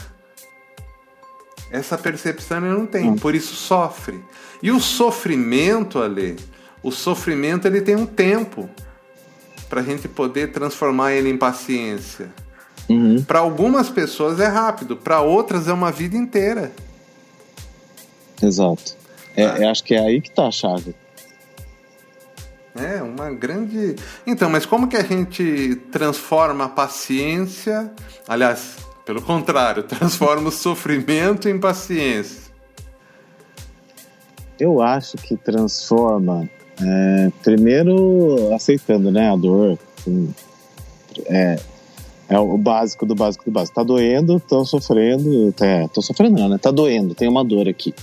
Essa 1.71 1.97
percepção 1.97 2.59
ele 2.59 2.69
não 2.69 2.87
tem, 2.87 3.11
hum. 3.11 3.17
por 3.17 3.35
isso 3.35 3.55
sofre. 3.55 4.21
E 4.63 4.71
o 4.71 4.81
sofrimento, 4.81 5.99
Ale, 6.01 6.37
o 6.83 6.91
sofrimento 6.91 7.67
ele 7.67 7.81
tem 7.81 7.97
um 7.97 8.07
tempo 8.07 8.69
para 9.69 9.81
a 9.81 9.85
gente 9.85 10.09
poder 10.09 10.53
transformar 10.53 11.13
ele 11.13 11.29
em 11.29 11.37
paciência. 11.37 12.29
Uhum. 12.89 13.23
Para 13.23 13.41
algumas 13.41 13.89
pessoas 13.89 14.39
é 14.39 14.47
rápido, 14.47 14.97
para 14.97 15.21
outras 15.21 15.69
é 15.69 15.73
uma 15.73 15.91
vida 15.91 16.17
inteira. 16.17 16.73
Exato. 18.43 18.97
É, 19.37 19.45
ah. 19.45 19.71
acho 19.71 19.83
que 19.83 19.95
é 19.95 20.01
aí 20.01 20.21
que 20.21 20.29
está 20.29 20.47
a 20.47 20.51
chave. 20.51 20.95
É, 22.75 23.03
uma 23.03 23.31
grande. 23.31 23.97
Então, 24.27 24.51
mas 24.51 24.67
como 24.67 24.87
que 24.87 24.97
a 24.97 25.03
gente 25.03 25.77
transforma 25.91 26.67
a 26.67 26.69
paciência? 26.69 27.91
Aliás, 28.29 28.77
pelo 29.05 29.23
contrário, 29.23 29.83
transforma 29.85 30.49
o 30.49 30.53
sofrimento 30.53 31.49
em 31.49 31.59
paciência. 31.59 32.46
Eu 34.59 34.81
acho 34.81 35.17
que 35.19 35.37
transforma, 35.37 36.49
é, 36.81 37.31
primeiro 37.43 38.55
aceitando 38.55 39.11
né, 39.11 39.31
a 39.31 39.37
dor, 39.37 39.79
assim, 39.99 40.35
é, 41.27 41.59
é 42.29 42.39
o 42.39 42.59
básico 42.59 43.07
do 43.07 43.15
básico 43.15 43.45
do 43.45 43.51
básico. 43.51 43.75
Tá 43.75 43.83
doendo, 43.83 44.41
tô 44.41 44.65
sofrendo. 44.65 45.55
É, 45.61 45.87
tô 45.89 46.03
sofrendo 46.03 46.39
não, 46.39 46.49
né? 46.49 46.59
Tá 46.59 46.71
doendo, 46.71 47.15
tem 47.15 47.29
uma 47.29 47.45
dor 47.45 47.69
aqui. 47.69 47.95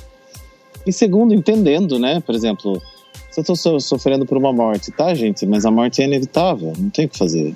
E 0.86 0.92
segundo, 0.92 1.34
entendendo, 1.34 2.00
né? 2.00 2.22
Por 2.22 2.36
exemplo, 2.36 2.82
se 3.30 3.40
eu 3.40 3.44
tô 3.44 3.56
sofrendo 3.80 4.26
por 4.26 4.38
uma 4.38 4.54
morte, 4.54 4.92
tá, 4.92 5.14
gente? 5.14 5.46
Mas 5.46 5.66
a 5.66 5.72
morte 5.72 6.02
é 6.02 6.06
inevitável, 6.06 6.74
não 6.78 6.90
tem 6.90 7.06
o 7.06 7.10
que 7.10 7.18
fazer. 7.18 7.56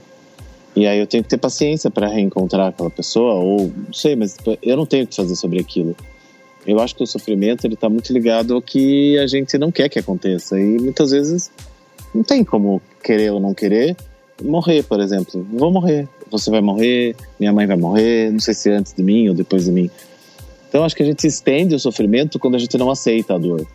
E 0.76 0.86
aí 0.86 1.00
eu 1.00 1.08
tenho 1.08 1.24
que 1.24 1.30
ter 1.30 1.38
paciência 1.38 1.90
para 1.90 2.08
reencontrar 2.08 2.68
aquela 2.68 2.90
pessoa, 2.90 3.34
ou 3.34 3.72
não 3.76 3.94
sei, 3.94 4.16
mas 4.16 4.38
eu 4.62 4.78
não 4.78 4.86
tenho 4.86 5.06
o 5.06 5.08
que 5.08 5.16
fazer 5.16 5.36
sobre 5.36 5.60
aquilo. 5.60 5.96
Eu 6.68 6.82
acho 6.82 6.94
que 6.94 7.02
o 7.02 7.08
sofrimento 7.08 7.66
ele 7.66 7.76
está 7.76 7.88
muito 7.88 8.12
ligado 8.12 8.54
ao 8.54 8.62
que 8.62 9.18
a 9.18 9.26
gente 9.26 9.58
não 9.58 9.72
quer 9.72 9.88
que 9.88 9.98
aconteça. 9.98 10.60
E 10.60 10.78
muitas 10.78 11.12
vezes 11.12 11.50
não 12.14 12.24
tem 12.24 12.44
como 12.44 12.82
querer 13.02 13.32
ou 13.32 13.40
não 13.40 13.54
querer 13.54 13.96
morrer, 14.44 14.84
por 14.84 15.00
exemplo. 15.00 15.48
Vou 15.54 15.72
morrer, 15.72 16.08
você 16.30 16.52
vai 16.52 16.60
morrer, 16.60 17.16
minha 17.40 17.54
mãe 17.54 17.66
vai 17.66 17.78
morrer, 17.78 18.32
não 18.32 18.40
sei 18.40 18.54
se 18.54 18.70
antes 18.70 18.94
de 18.94 19.02
mim 19.02 19.30
ou 19.30 19.34
depois 19.34 19.64
de 19.64 19.72
mim. 19.72 19.90
Então 20.68 20.84
acho 20.84 20.96
que 20.96 21.04
a 21.04 21.06
gente 21.06 21.26
estende 21.26 21.74
o 21.74 21.80
sofrimento 21.80 22.38
quando 22.38 22.56
a 22.56 22.60
gente 22.60 22.78
não 22.78 22.92
aceita 22.92 23.36
a 23.36 23.38
dor. 23.38 23.66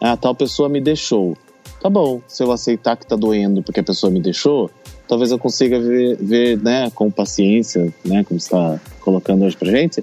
Ah, 0.00 0.16
tal 0.16 0.34
pessoa 0.34 0.68
me 0.68 0.80
deixou. 0.80 1.36
Tá 1.80 1.88
bom, 1.88 2.20
se 2.26 2.42
eu 2.42 2.50
aceitar 2.50 2.96
que 2.96 3.06
tá 3.06 3.14
doendo 3.14 3.62
porque 3.62 3.80
a 3.80 3.84
pessoa 3.84 4.10
me 4.10 4.20
deixou, 4.20 4.70
talvez 5.06 5.30
eu 5.30 5.38
consiga 5.38 5.78
ver, 5.78 6.16
ver 6.16 6.58
né, 6.60 6.90
com 6.94 7.10
paciência, 7.10 7.92
né, 8.04 8.24
como 8.24 8.38
está 8.38 8.80
colocando 9.00 9.44
hoje 9.44 9.56
pra 9.56 9.70
gente, 9.70 10.02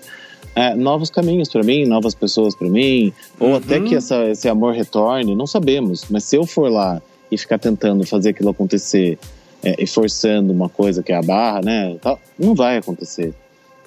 é, 0.56 0.76
novos 0.76 1.10
caminhos 1.10 1.50
para 1.50 1.64
mim, 1.64 1.86
novas 1.86 2.14
pessoas 2.14 2.56
para 2.56 2.70
mim, 2.70 3.14
ou 3.40 3.50
uhum. 3.50 3.56
até 3.56 3.80
que 3.80 3.96
essa, 3.96 4.26
esse 4.30 4.50
amor 4.50 4.74
retorne, 4.74 5.36
não 5.36 5.48
sabemos. 5.48 6.06
Mas 6.10 6.24
se 6.24 6.36
eu 6.36 6.46
for 6.46 6.72
lá 6.72 7.02
e 7.32 7.38
ficar 7.38 7.58
tentando 7.58 8.06
fazer 8.06 8.30
aquilo 8.30 8.50
acontecer 8.50 9.18
é, 9.64 9.82
e 9.82 9.88
forçando 9.88 10.52
uma 10.52 10.70
coisa 10.70 11.02
que 11.02 11.12
é 11.12 11.16
a 11.16 11.22
barra, 11.22 11.62
né, 11.62 11.98
não 12.38 12.54
vai 12.54 12.78
acontecer. 12.78 13.34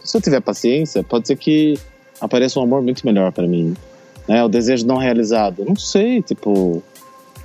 Se 0.02 0.16
eu 0.16 0.20
tiver 0.20 0.40
paciência, 0.40 1.02
pode 1.02 1.26
ser 1.26 1.36
que 1.36 1.78
apareça 2.20 2.58
um 2.60 2.62
amor 2.62 2.82
muito 2.82 3.04
melhor 3.04 3.32
para 3.32 3.46
mim. 3.46 3.74
Né? 4.28 4.42
O 4.42 4.48
desejo 4.48 4.86
não 4.86 4.96
realizado, 4.96 5.64
não 5.64 5.76
sei, 5.76 6.22
tipo, 6.22 6.82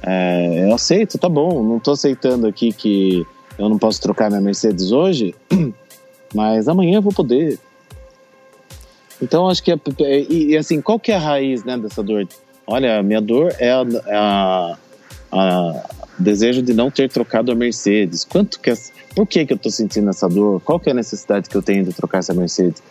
é, 0.01 0.65
eu 0.65 0.73
aceito, 0.73 1.17
tá 1.17 1.27
bom. 1.27 1.63
Não 1.63 1.79
tô 1.79 1.91
aceitando 1.91 2.47
aqui 2.47 2.71
que 2.71 3.25
eu 3.57 3.67
não 3.67 3.77
posso 3.77 4.01
trocar 4.01 4.29
minha 4.29 4.41
Mercedes 4.41 4.91
hoje, 4.91 5.35
mas 6.33 6.67
amanhã 6.67 6.97
eu 6.97 7.01
vou 7.01 7.13
poder. 7.13 7.59
Então 9.21 9.49
acho 9.49 9.61
que 9.61 9.71
é, 9.71 9.75
é, 10.01 10.19
e, 10.21 10.51
e, 10.51 10.57
assim 10.57 10.81
qual 10.81 10.99
que 10.99 11.11
é 11.11 11.15
a 11.15 11.19
raiz 11.19 11.63
né 11.63 11.77
dessa 11.77 12.01
dor? 12.01 12.27
Olha, 12.65 12.99
a 12.99 13.03
minha 13.03 13.19
dor 13.21 13.53
é 13.57 13.71
a, 13.71 13.85
a, 14.07 14.77
a, 15.31 15.89
desejo 16.17 16.61
de 16.61 16.73
não 16.73 16.91
ter 16.91 17.09
trocado 17.09 17.51
a 17.51 17.55
Mercedes. 17.55 18.23
Quanto 18.23 18.59
que 18.59 18.69
é, 18.69 18.75
por 19.15 19.25
que 19.25 19.45
que 19.45 19.53
eu 19.53 19.57
estou 19.57 19.71
sentindo 19.71 20.09
essa 20.09 20.29
dor? 20.29 20.61
Qual 20.61 20.79
que 20.79 20.89
é 20.89 20.91
a 20.91 20.95
necessidade 20.95 21.49
que 21.49 21.55
eu 21.55 21.63
tenho 21.63 21.83
de 21.83 21.93
trocar 21.93 22.19
essa 22.19 22.33
Mercedes? 22.33 22.81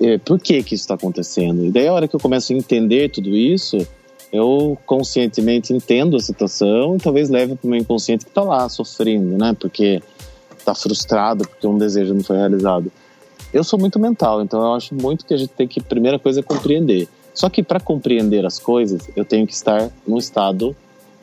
É, 0.00 0.18
por 0.18 0.40
que 0.40 0.62
que 0.62 0.74
isso 0.74 0.84
está 0.84 0.94
acontecendo? 0.94 1.64
E 1.64 1.70
daí 1.70 1.86
a 1.86 1.92
hora 1.92 2.08
que 2.08 2.14
eu 2.14 2.20
começo 2.20 2.52
a 2.52 2.56
entender 2.56 3.10
tudo 3.10 3.36
isso, 3.36 3.86
eu 4.32 4.78
conscientemente 4.86 5.72
entendo 5.72 6.16
a 6.16 6.20
situação 6.20 6.96
e 6.96 6.98
talvez 6.98 7.28
leve 7.28 7.56
para 7.56 7.66
o 7.66 7.70
meu 7.70 7.78
inconsciente 7.78 8.24
que 8.24 8.30
está 8.30 8.42
lá 8.42 8.68
sofrendo, 8.68 9.36
né? 9.38 9.56
Porque 9.58 10.02
está 10.56 10.74
frustrado 10.74 11.46
porque 11.48 11.66
um 11.66 11.78
desejo 11.78 12.14
não 12.14 12.22
foi 12.22 12.36
realizado. 12.36 12.92
Eu 13.52 13.64
sou 13.64 13.78
muito 13.78 13.98
mental, 13.98 14.42
então 14.42 14.60
eu 14.60 14.74
acho 14.74 14.94
muito 14.94 15.24
que 15.24 15.32
a 15.32 15.36
gente 15.36 15.50
tem 15.50 15.66
que, 15.66 15.80
primeira 15.80 16.18
coisa, 16.18 16.40
é 16.40 16.42
compreender. 16.42 17.08
Só 17.32 17.48
que 17.48 17.62
para 17.62 17.80
compreender 17.80 18.44
as 18.44 18.58
coisas, 18.58 19.08
eu 19.14 19.24
tenho 19.24 19.46
que 19.46 19.54
estar 19.54 19.90
num 20.06 20.18
estado 20.18 20.74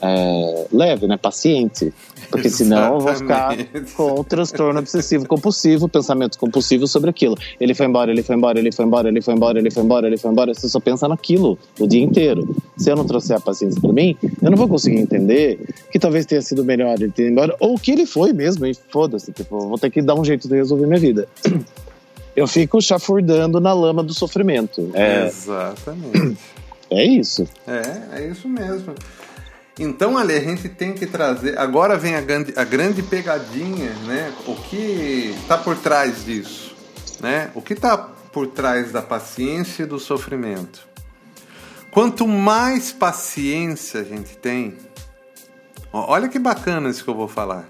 é, 0.02 0.68
leve, 0.72 1.08
né? 1.08 1.18
Paciente. 1.18 1.94
Porque 2.30 2.50
senão 2.50 2.96
eu 2.96 3.00
vou 3.00 3.16
ficar 3.16 3.56
com 3.96 4.20
o 4.20 4.24
transtorno 4.24 4.80
obsessivo 4.80 5.28
compulsivo, 5.28 5.88
pensamento 5.88 6.38
compulsivo 6.40 6.88
sobre 6.88 7.10
aquilo. 7.10 7.38
Ele 7.60 7.74
foi 7.74 7.86
embora, 7.86 8.12
ele 8.12 8.24
foi 8.24 8.36
embora, 8.36 8.60
ele 8.60 8.72
foi 8.72 8.86
embora, 8.86 9.10
ele 9.10 9.22
foi 9.22 9.34
embora, 9.34 9.60
ele 9.60 9.72
foi 9.72 9.84
embora, 9.84 10.08
ele 10.08 10.18
foi 10.18 10.32
embora. 10.32 10.54
Você 10.54 10.68
só 10.68 10.80
pensa 10.80 11.08
naquilo 11.08 11.58
o 11.80 11.88
dia 11.88 12.02
inteiro. 12.02 12.56
Se 12.78 12.90
eu 12.90 12.96
não 12.96 13.06
trouxer 13.06 13.38
a 13.38 13.40
paciência 13.40 13.80
para 13.80 13.94
mim, 13.94 14.18
eu 14.42 14.50
não 14.50 14.58
vou 14.58 14.68
conseguir 14.68 15.00
entender 15.00 15.60
que 15.92 16.00
talvez 16.00 16.26
tenha 16.26 16.42
sido 16.42 16.64
melhor 16.64 16.96
ele 17.00 17.12
ter 17.12 17.24
ido 17.24 17.32
embora, 17.32 17.56
ou 17.60 17.78
que 17.78 17.92
ele 17.92 18.06
foi 18.06 18.34
mesmo, 18.34 18.66
e 18.66 18.74
foda-se, 18.74 19.32
tipo, 19.32 19.60
vou 19.68 19.78
ter 19.78 19.90
que 19.90 20.02
dar 20.02 20.16
um 20.16 20.26
jeito 20.26 20.48
de 20.48 20.56
resolver 20.56 20.88
minha 20.88 21.00
vida 21.00 21.28
eu 22.36 22.48
fico 22.48 22.82
chafurdando 22.82 23.60
na 23.60 23.74
lama 23.74 24.04
do 24.04 24.14
sofrimento. 24.14 24.92
É, 24.94 25.28
Exatamente. 25.28 26.38
É 26.90 27.04
isso. 27.04 27.48
É, 27.68 28.20
é 28.20 28.28
isso 28.28 28.48
mesmo. 28.48 28.94
Então, 29.80 30.18
ali, 30.18 30.34
a 30.34 30.40
gente 30.40 30.70
tem 30.70 30.94
que 30.94 31.06
trazer. 31.06 31.58
Agora 31.58 31.98
vem 31.98 32.16
a 32.16 32.22
grande, 32.22 32.54
a 32.56 32.64
grande 32.64 33.02
pegadinha, 33.02 33.92
né? 34.06 34.34
O 34.48 34.56
que 34.56 35.36
está 35.42 35.58
por 35.58 35.76
trás 35.78 36.24
disso? 36.24 36.76
Né? 37.20 37.50
O 37.54 37.62
que 37.62 37.74
está 37.74 37.98
por 37.98 38.48
trás 38.48 38.92
da 38.92 39.02
paciência 39.02 39.84
e 39.84 39.86
do 39.86 40.00
sofrimento? 40.00 40.88
Quanto 41.92 42.28
mais 42.28 42.92
paciência 42.92 44.02
a 44.02 44.04
gente 44.04 44.38
tem, 44.38 44.78
olha 45.92 46.28
que 46.28 46.38
bacana 46.38 46.90
isso 46.90 47.04
que 47.04 47.10
eu 47.10 47.16
vou 47.16 47.28
falar. 47.28 47.66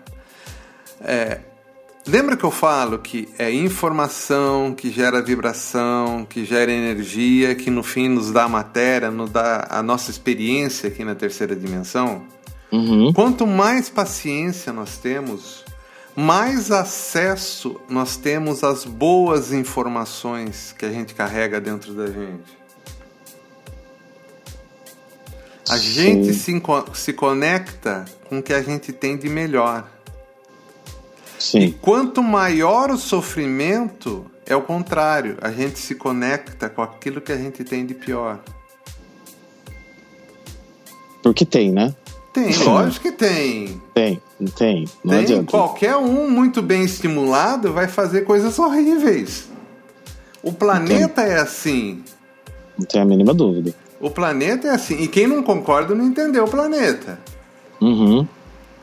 É, 1.01 1.39
Lembra 2.07 2.37
que 2.37 2.43
eu 2.43 2.51
falo 2.51 2.99
que 2.99 3.27
é 3.37 3.51
informação 3.51 4.75
que 4.75 4.91
gera 4.91 5.23
vibração, 5.23 6.23
que 6.23 6.45
gera 6.45 6.71
energia, 6.71 7.55
que 7.55 7.71
no 7.71 7.81
fim 7.81 8.07
nos 8.07 8.31
dá 8.31 8.47
matéria, 8.47 9.09
nos 9.09 9.31
dá 9.31 9.65
a 9.71 9.81
nossa 9.81 10.11
experiência 10.11 10.87
aqui 10.87 11.03
na 11.03 11.15
terceira 11.15 11.55
dimensão? 11.55 12.23
Uhum. 12.71 13.11
Quanto 13.11 13.47
mais 13.47 13.89
paciência 13.89 14.71
nós 14.71 14.97
temos, 14.97 15.65
mais 16.15 16.71
acesso 16.71 17.79
nós 17.89 18.17
temos 18.17 18.63
às 18.63 18.85
boas 18.85 19.51
informações 19.51 20.75
que 20.77 20.85
a 20.85 20.91
gente 20.91 21.15
carrega 21.15 21.59
dentro 21.59 21.93
da 21.93 22.05
gente. 22.05 22.65
A 25.67 25.77
gente 25.77 26.31
se, 26.35 26.61
se 26.93 27.13
conecta 27.13 28.05
com 28.29 28.37
o 28.37 28.43
que 28.43 28.53
a 28.53 28.61
gente 28.61 28.93
tem 28.93 29.17
de 29.17 29.27
melhor. 29.27 29.94
Sim. 31.39 31.59
E 31.59 31.71
quanto 31.71 32.23
maior 32.23 32.89
o 32.89 32.97
sofrimento, 32.97 34.25
é 34.45 34.55
o 34.55 34.61
contrário. 34.61 35.37
A 35.41 35.51
gente 35.51 35.79
se 35.79 35.95
conecta 35.95 36.69
com 36.69 36.81
aquilo 36.81 37.21
que 37.21 37.31
a 37.31 37.37
gente 37.37 37.63
tem 37.63 37.85
de 37.85 37.93
pior. 37.93 38.39
Porque 41.21 41.45
tem, 41.45 41.71
né? 41.71 41.93
Tem, 42.31 42.55
lógico 42.57 43.03
que 43.03 43.11
tem. 43.11 43.81
Tem, 43.93 44.21
tem. 44.57 44.85
Não 45.03 45.13
tem. 45.13 45.23
Adianta. 45.23 45.51
Qualquer 45.51 45.95
um 45.95 46.29
muito 46.29 46.61
bem 46.61 46.83
estimulado 46.83 47.71
vai 47.73 47.87
fazer 47.87 48.21
coisas 48.21 48.59
horríveis. 48.59 49.49
O 50.43 50.51
planeta 50.51 51.21
é 51.21 51.39
assim. 51.39 52.03
Não 52.77 52.85
tem 52.85 53.01
a 53.01 53.05
mínima 53.05 53.33
dúvida. 53.33 53.73
O 53.99 54.11
planeta 54.11 54.67
é 54.67 54.71
assim. 54.71 55.01
E 55.01 55.07
quem 55.07 55.25
não 55.25 55.41
concorda 55.41 55.95
não 55.95 56.05
entendeu 56.05 56.43
o 56.43 56.49
planeta. 56.49 57.17
Uhum 57.81 58.27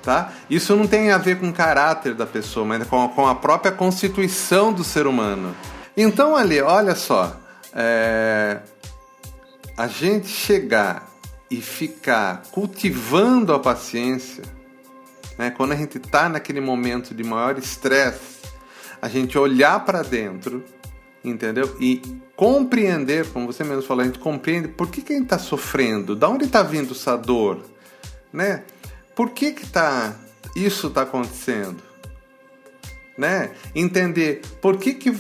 tá? 0.02 0.32
Isso 0.50 0.74
não 0.76 0.86
tem 0.86 1.10
a 1.10 1.18
ver 1.18 1.38
com 1.38 1.48
o 1.48 1.52
caráter 1.52 2.14
da 2.14 2.26
pessoa, 2.26 2.66
mas 2.66 2.86
com 2.86 3.04
a, 3.04 3.08
com 3.08 3.26
a 3.26 3.34
própria 3.34 3.72
constituição 3.72 4.72
do 4.72 4.82
ser 4.82 5.06
humano. 5.06 5.54
Então, 5.96 6.36
ali, 6.36 6.60
olha 6.60 6.94
só, 6.94 7.36
é... 7.72 8.60
a 9.76 9.86
gente 9.86 10.28
chegar 10.28 11.08
e 11.50 11.60
ficar 11.60 12.42
cultivando 12.50 13.52
a 13.52 13.58
paciência, 13.58 14.42
né? 15.38 15.50
quando 15.50 15.72
a 15.72 15.76
gente 15.76 15.98
está 15.98 16.28
naquele 16.28 16.60
momento 16.60 17.14
de 17.14 17.22
maior 17.22 17.58
estresse, 17.58 18.40
a 19.00 19.08
gente 19.08 19.36
olhar 19.36 19.84
para 19.84 20.02
dentro, 20.02 20.64
entendeu? 21.22 21.76
E 21.78 22.00
compreender, 22.34 23.26
como 23.32 23.46
você 23.46 23.62
mesmo 23.62 23.82
falou, 23.82 24.02
a 24.02 24.06
gente 24.06 24.18
compreende 24.18 24.68
por 24.68 24.88
que, 24.88 25.02
que 25.02 25.12
a 25.12 25.16
gente 25.16 25.26
está 25.26 25.38
sofrendo, 25.38 26.16
da 26.16 26.28
onde 26.28 26.44
está 26.44 26.62
vindo 26.62 26.92
essa 26.92 27.16
dor, 27.16 27.62
né? 28.32 28.64
Por 29.14 29.30
que 29.30 29.52
que 29.52 29.66
tá 29.66 30.14
isso 30.54 30.88
está 30.88 31.02
acontecendo? 31.02 31.82
Né? 33.16 33.50
Entender 33.74 34.42
por 34.60 34.76
que 34.76 34.94
que 34.94 35.10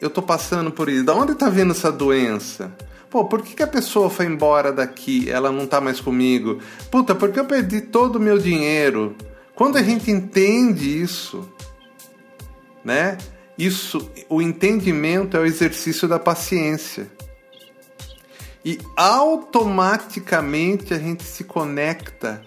eu 0.00 0.10
tô 0.10 0.22
passando 0.22 0.70
por 0.70 0.88
isso, 0.88 1.04
da 1.04 1.14
onde 1.14 1.32
está 1.32 1.48
vindo 1.48 1.72
essa 1.72 1.90
doença? 1.90 2.72
Pô, 3.10 3.24
por 3.24 3.42
que, 3.42 3.54
que 3.54 3.62
a 3.62 3.66
pessoa 3.66 4.10
foi 4.10 4.26
embora 4.26 4.70
daqui? 4.70 5.30
Ela 5.30 5.50
não 5.50 5.66
tá 5.66 5.80
mais 5.80 5.98
comigo? 5.98 6.58
Puta, 6.90 7.14
porque 7.14 7.40
eu 7.40 7.46
perdi 7.46 7.80
todo 7.80 8.16
o 8.16 8.20
meu 8.20 8.36
dinheiro? 8.38 9.16
Quando 9.54 9.78
a 9.78 9.82
gente 9.82 10.10
entende 10.10 11.00
isso, 11.02 11.50
né? 12.84 13.16
Isso, 13.56 14.10
o 14.28 14.42
entendimento 14.42 15.36
é 15.36 15.40
o 15.40 15.46
exercício 15.46 16.06
da 16.06 16.18
paciência. 16.18 17.10
E 18.64 18.78
automaticamente 18.94 20.92
a 20.92 20.98
gente 20.98 21.24
se 21.24 21.44
conecta 21.44 22.42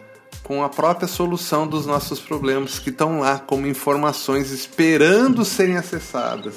com 0.52 0.66
a 0.66 0.68
própria 0.68 1.08
solução 1.08 1.66
dos 1.66 1.86
nossos 1.86 2.20
problemas 2.20 2.78
que 2.78 2.90
estão 2.90 3.22
lá 3.22 3.40
como 3.40 3.66
informações 3.68 4.52
esperando 4.52 5.46
serem 5.46 5.78
acessadas. 5.78 6.56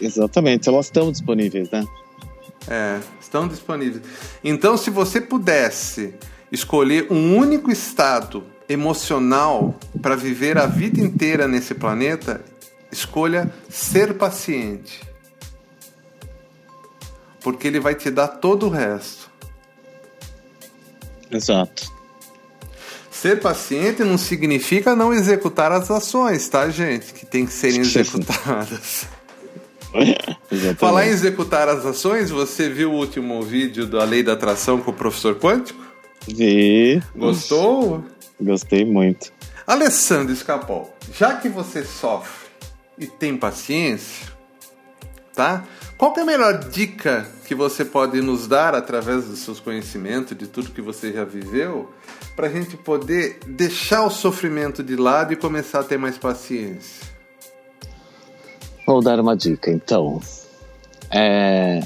Exatamente, 0.00 0.70
elas 0.70 0.86
estão 0.86 1.12
disponíveis, 1.12 1.68
né? 1.68 1.84
É, 2.66 2.98
estão 3.20 3.46
disponíveis. 3.46 4.02
Então, 4.42 4.74
se 4.78 4.88
você 4.88 5.20
pudesse 5.20 6.14
escolher 6.50 7.08
um 7.12 7.36
único 7.36 7.70
estado 7.70 8.42
emocional 8.66 9.78
para 10.00 10.16
viver 10.16 10.56
a 10.56 10.64
vida 10.64 10.98
inteira 10.98 11.46
nesse 11.46 11.74
planeta, 11.74 12.42
escolha 12.90 13.52
ser 13.68 14.14
paciente. 14.14 14.98
porque 17.42 17.66
ele 17.68 17.80
vai 17.80 17.94
te 17.94 18.10
dar 18.10 18.28
todo 18.28 18.66
o 18.66 18.70
resto. 18.70 19.19
Exato. 21.30 21.92
Ser 23.10 23.40
paciente 23.40 24.02
não 24.02 24.16
significa 24.16 24.96
não 24.96 25.12
executar 25.12 25.70
as 25.72 25.90
ações, 25.90 26.48
tá, 26.48 26.68
gente? 26.70 27.12
Que 27.12 27.26
tem 27.26 27.44
que 27.44 27.52
serem 27.52 27.80
executadas. 27.82 29.06
Falar 30.78 31.06
em 31.06 31.10
executar 31.10 31.68
as 31.68 31.84
ações, 31.84 32.30
você 32.30 32.68
viu 32.68 32.92
o 32.92 32.96
último 32.96 33.42
vídeo 33.42 33.86
da 33.86 34.04
Lei 34.04 34.22
da 34.22 34.32
Atração 34.32 34.80
com 34.80 34.90
o 34.90 34.94
professor 34.94 35.34
Quântico? 35.36 35.80
Vi. 36.26 37.02
Gostou? 37.14 38.04
Gostei 38.40 38.84
muito. 38.84 39.32
Alessandro 39.66 40.32
Escapol, 40.32 40.96
já 41.16 41.36
que 41.36 41.48
você 41.48 41.84
sofre 41.84 42.48
e 42.98 43.06
tem 43.06 43.36
paciência, 43.36 44.26
tá? 45.34 45.64
Qual 46.00 46.14
é 46.16 46.20
a 46.22 46.24
melhor 46.24 46.58
dica 46.70 47.28
que 47.46 47.54
você 47.54 47.84
pode 47.84 48.22
nos 48.22 48.46
dar 48.46 48.74
através 48.74 49.26
dos 49.26 49.40
seus 49.40 49.60
conhecimentos, 49.60 50.34
de 50.34 50.46
tudo 50.46 50.70
que 50.70 50.80
você 50.80 51.12
já 51.12 51.26
viveu, 51.26 51.90
para 52.34 52.46
a 52.46 52.50
gente 52.50 52.74
poder 52.74 53.38
deixar 53.46 54.06
o 54.06 54.08
sofrimento 54.08 54.82
de 54.82 54.96
lado 54.96 55.34
e 55.34 55.36
começar 55.36 55.80
a 55.80 55.84
ter 55.84 55.98
mais 55.98 56.16
paciência? 56.16 57.06
Vou 58.86 59.02
dar 59.02 59.20
uma 59.20 59.36
dica, 59.36 59.70
então. 59.70 60.22
É... 61.10 61.80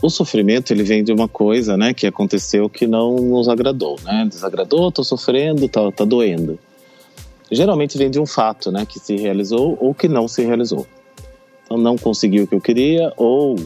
O 0.00 0.08
sofrimento 0.08 0.72
ele 0.72 0.82
vem 0.82 1.04
de 1.04 1.12
uma 1.12 1.28
coisa, 1.28 1.76
né, 1.76 1.92
que 1.92 2.06
aconteceu 2.06 2.70
que 2.70 2.86
não 2.86 3.16
nos 3.16 3.50
agradou, 3.50 3.98
né? 4.02 4.26
Desagradou, 4.30 4.90
tô 4.90 5.04
sofrendo, 5.04 5.68
tá, 5.68 5.92
tá 5.92 6.06
doendo. 6.06 6.58
Geralmente 7.52 7.98
vem 7.98 8.10
de 8.10 8.18
um 8.18 8.24
fato, 8.24 8.72
né, 8.72 8.86
que 8.86 8.98
se 8.98 9.14
realizou 9.14 9.76
ou 9.78 9.94
que 9.94 10.08
não 10.08 10.26
se 10.26 10.42
realizou. 10.42 10.86
Então 11.66 11.76
não 11.76 11.98
consegui 11.98 12.40
o 12.40 12.46
que 12.46 12.54
eu 12.54 12.60
queria, 12.60 13.12
ou 13.16 13.56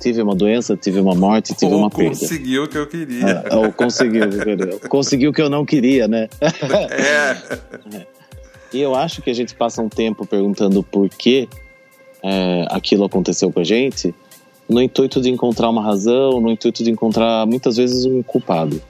tive 0.00 0.22
uma 0.22 0.34
doença, 0.34 0.76
tive 0.76 0.98
uma 0.98 1.14
morte, 1.14 1.54
tive 1.54 1.72
ou 1.72 1.78
uma 1.78 1.90
perda. 1.90 2.18
conseguiu 2.18 2.64
o 2.64 2.68
que 2.68 2.78
eu 2.78 2.86
queria. 2.86 3.44
É, 3.50 3.54
ou 3.54 3.70
conseguiu, 3.70 4.22
conseguiu 4.88 5.30
o 5.30 5.32
que 5.32 5.42
eu 5.42 5.50
não 5.50 5.64
queria, 5.64 6.08
né? 6.08 6.28
é. 6.90 8.06
E 8.72 8.80
eu 8.80 8.94
acho 8.94 9.20
que 9.20 9.28
a 9.28 9.34
gente 9.34 9.54
passa 9.54 9.82
um 9.82 9.88
tempo 9.88 10.26
perguntando 10.26 10.82
por 10.82 11.08
que 11.10 11.48
é, 12.22 12.66
aquilo 12.70 13.04
aconteceu 13.04 13.52
com 13.52 13.60
a 13.60 13.64
gente, 13.64 14.14
no 14.68 14.80
intuito 14.80 15.20
de 15.20 15.28
encontrar 15.28 15.68
uma 15.68 15.82
razão, 15.82 16.40
no 16.40 16.50
intuito 16.50 16.82
de 16.82 16.90
encontrar 16.90 17.46
muitas 17.46 17.76
vezes 17.76 18.06
um 18.06 18.22
culpado. 18.22 18.80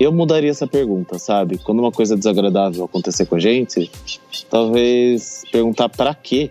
Eu 0.00 0.10
mudaria 0.10 0.50
essa 0.50 0.66
pergunta, 0.66 1.18
sabe? 1.18 1.58
Quando 1.58 1.78
uma 1.78 1.92
coisa 1.92 2.16
desagradável 2.16 2.84
acontecer 2.84 3.26
com 3.26 3.36
a 3.36 3.38
gente, 3.38 3.90
talvez 4.50 5.44
perguntar 5.52 5.88
para 5.88 6.14
quê 6.14 6.50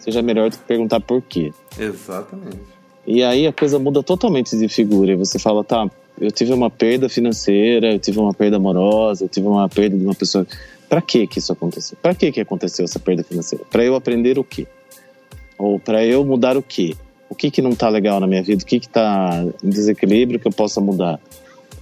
seja 0.00 0.22
melhor 0.22 0.50
do 0.50 0.56
que 0.58 0.64
perguntar 0.64 1.00
por 1.00 1.22
quê. 1.22 1.52
Exatamente. 1.78 2.58
E 3.06 3.22
aí 3.22 3.46
a 3.46 3.52
coisa 3.52 3.78
muda 3.78 4.02
totalmente 4.02 4.56
de 4.56 4.68
figura. 4.68 5.12
E 5.12 5.16
você 5.16 5.38
fala, 5.38 5.64
tá, 5.64 5.88
eu 6.20 6.30
tive 6.30 6.52
uma 6.52 6.70
perda 6.70 7.08
financeira, 7.08 7.92
eu 7.92 7.98
tive 7.98 8.18
uma 8.18 8.34
perda 8.34 8.56
amorosa, 8.56 9.24
eu 9.24 9.28
tive 9.28 9.46
uma 9.46 9.68
perda 9.68 9.96
de 9.96 10.04
uma 10.04 10.14
pessoa. 10.14 10.46
Para 10.88 11.00
que 11.00 11.26
que 11.26 11.38
isso 11.38 11.52
aconteceu? 11.52 11.96
Para 12.02 12.14
que 12.14 12.30
que 12.32 12.40
aconteceu 12.40 12.84
essa 12.84 12.98
perda 12.98 13.22
financeira? 13.22 13.64
Para 13.70 13.84
eu 13.84 13.94
aprender 13.94 14.38
o 14.38 14.44
quê? 14.44 14.66
Ou 15.56 15.78
para 15.78 16.04
eu 16.04 16.24
mudar 16.24 16.56
o 16.56 16.62
quê? 16.62 16.96
O 17.28 17.34
que 17.34 17.50
que 17.50 17.62
não 17.62 17.74
tá 17.74 17.88
legal 17.88 18.18
na 18.18 18.26
minha 18.26 18.42
vida? 18.42 18.62
O 18.62 18.66
que 18.66 18.80
que 18.80 18.88
tá 18.88 19.44
em 19.62 19.70
desequilíbrio 19.70 20.40
que 20.40 20.48
eu 20.48 20.52
possa 20.52 20.80
mudar? 20.80 21.20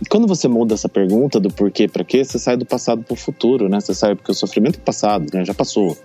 E 0.00 0.04
quando 0.06 0.28
você 0.28 0.46
muda 0.46 0.74
essa 0.74 0.88
pergunta 0.88 1.40
do 1.40 1.50
porquê, 1.50 1.88
para 1.88 2.04
quê, 2.04 2.24
você 2.24 2.38
sai 2.38 2.56
do 2.56 2.64
passado 2.64 3.02
para 3.02 3.14
o 3.14 3.16
futuro, 3.16 3.68
né? 3.68 3.80
Você 3.80 3.94
sai 3.94 4.14
porque 4.14 4.30
o 4.30 4.34
sofrimento 4.34 4.78
é 4.78 4.82
passado, 4.82 5.26
né? 5.32 5.44
Já 5.44 5.54
passou. 5.54 5.96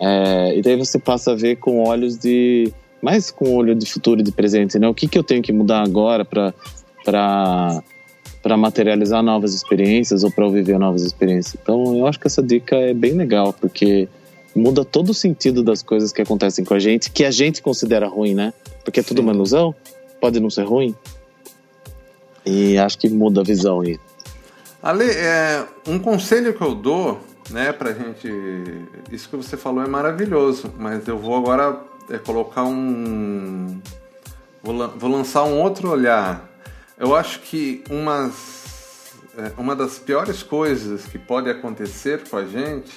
É, 0.00 0.56
e 0.56 0.62
daí 0.62 0.76
você 0.76 0.98
passa 0.98 1.32
a 1.32 1.34
ver 1.34 1.56
com 1.56 1.82
olhos 1.84 2.18
de. 2.18 2.72
mais 3.00 3.30
com 3.30 3.54
olho 3.54 3.74
de 3.74 3.90
futuro 3.90 4.20
e 4.20 4.24
de 4.24 4.32
presente, 4.32 4.78
né? 4.78 4.88
O 4.88 4.94
que, 4.94 5.06
que 5.06 5.18
eu 5.18 5.22
tenho 5.24 5.42
que 5.42 5.52
mudar 5.52 5.82
agora 5.82 6.24
para 6.24 6.52
para 8.44 8.58
materializar 8.58 9.22
novas 9.22 9.54
experiências 9.54 10.22
ou 10.22 10.30
para 10.30 10.46
viver 10.50 10.78
novas 10.78 11.02
experiências. 11.02 11.56
Então, 11.60 11.96
eu 11.96 12.06
acho 12.06 12.20
que 12.20 12.26
essa 12.26 12.42
dica 12.42 12.76
é 12.76 12.92
bem 12.92 13.14
legal, 13.14 13.54
porque 13.54 14.06
muda 14.54 14.84
todo 14.84 15.08
o 15.08 15.14
sentido 15.14 15.62
das 15.62 15.82
coisas 15.82 16.12
que 16.12 16.20
acontecem 16.20 16.62
com 16.62 16.74
a 16.74 16.78
gente, 16.78 17.10
que 17.10 17.24
a 17.24 17.30
gente 17.30 17.62
considera 17.62 18.06
ruim, 18.06 18.34
né? 18.34 18.52
Porque 18.84 19.00
é 19.00 19.02
tudo 19.02 19.16
Sim. 19.16 19.22
uma 19.22 19.32
ilusão, 19.32 19.74
pode 20.20 20.38
não 20.40 20.50
ser 20.50 20.64
ruim. 20.64 20.94
E 22.44 22.76
acho 22.76 22.98
que 22.98 23.08
muda 23.08 23.40
a 23.40 23.44
visão 23.44 23.80
aí. 23.80 23.98
Ale, 24.82 25.06
é, 25.06 25.64
um 25.88 25.98
conselho 25.98 26.52
que 26.52 26.60
eu 26.60 26.74
dou 26.74 27.18
né, 27.50 27.72
pra 27.72 27.92
gente. 27.92 28.28
Isso 29.10 29.28
que 29.28 29.36
você 29.36 29.56
falou 29.56 29.82
é 29.82 29.86
maravilhoso, 29.86 30.72
mas 30.78 31.06
eu 31.06 31.18
vou 31.18 31.36
agora 31.36 31.80
é, 32.10 32.18
colocar 32.18 32.64
um. 32.64 33.80
Vou, 34.62 34.88
vou 34.90 35.10
lançar 35.10 35.44
um 35.44 35.60
outro 35.60 35.90
olhar. 35.90 36.48
Eu 36.98 37.14
acho 37.14 37.40
que 37.40 37.82
umas, 37.90 39.12
é, 39.36 39.52
uma 39.58 39.74
das 39.74 39.98
piores 39.98 40.42
coisas 40.42 41.04
que 41.04 41.18
pode 41.18 41.50
acontecer 41.50 42.28
com 42.28 42.36
a 42.36 42.44
gente 42.44 42.92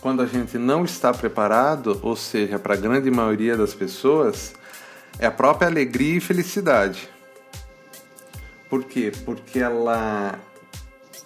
quando 0.00 0.20
a 0.20 0.26
gente 0.26 0.58
não 0.58 0.84
está 0.84 1.14
preparado, 1.14 2.00
ou 2.02 2.16
seja, 2.16 2.58
para 2.58 2.74
a 2.74 2.76
grande 2.76 3.08
maioria 3.08 3.56
das 3.56 3.72
pessoas, 3.72 4.52
é 5.16 5.26
a 5.26 5.30
própria 5.30 5.68
alegria 5.68 6.16
e 6.16 6.20
felicidade. 6.20 7.08
Por 8.68 8.82
quê? 8.82 9.12
Porque 9.24 9.60
ela 9.60 10.40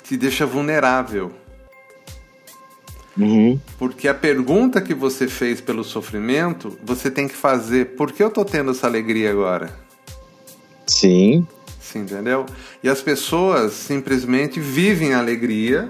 te 0.03 0.17
deixa 0.17 0.45
vulnerável 0.45 1.33
Uhum. 3.17 3.59
Porque 3.79 4.09
a 4.09 4.15
pergunta 4.15 4.81
que 4.81 4.93
você 4.93 5.27
fez 5.27 5.61
pelo 5.61 5.83
sofrimento, 5.83 6.79
você 6.83 7.11
tem 7.11 7.27
que 7.27 7.35
fazer: 7.35 7.97
por 7.97 8.13
que 8.13 8.23
eu 8.23 8.31
tô 8.31 8.45
tendo 8.45 8.73
essa 8.73 8.87
alegria 8.87 9.31
agora? 9.31 9.71
Sim. 10.87 11.47
Sim, 11.81 12.01
entendeu? 12.01 12.47
E 12.83 12.89
as 12.89 13.01
pessoas 13.01 13.73
simplesmente 13.73 14.61
vivem 14.61 15.15
a 15.15 15.19
alegria 15.19 15.89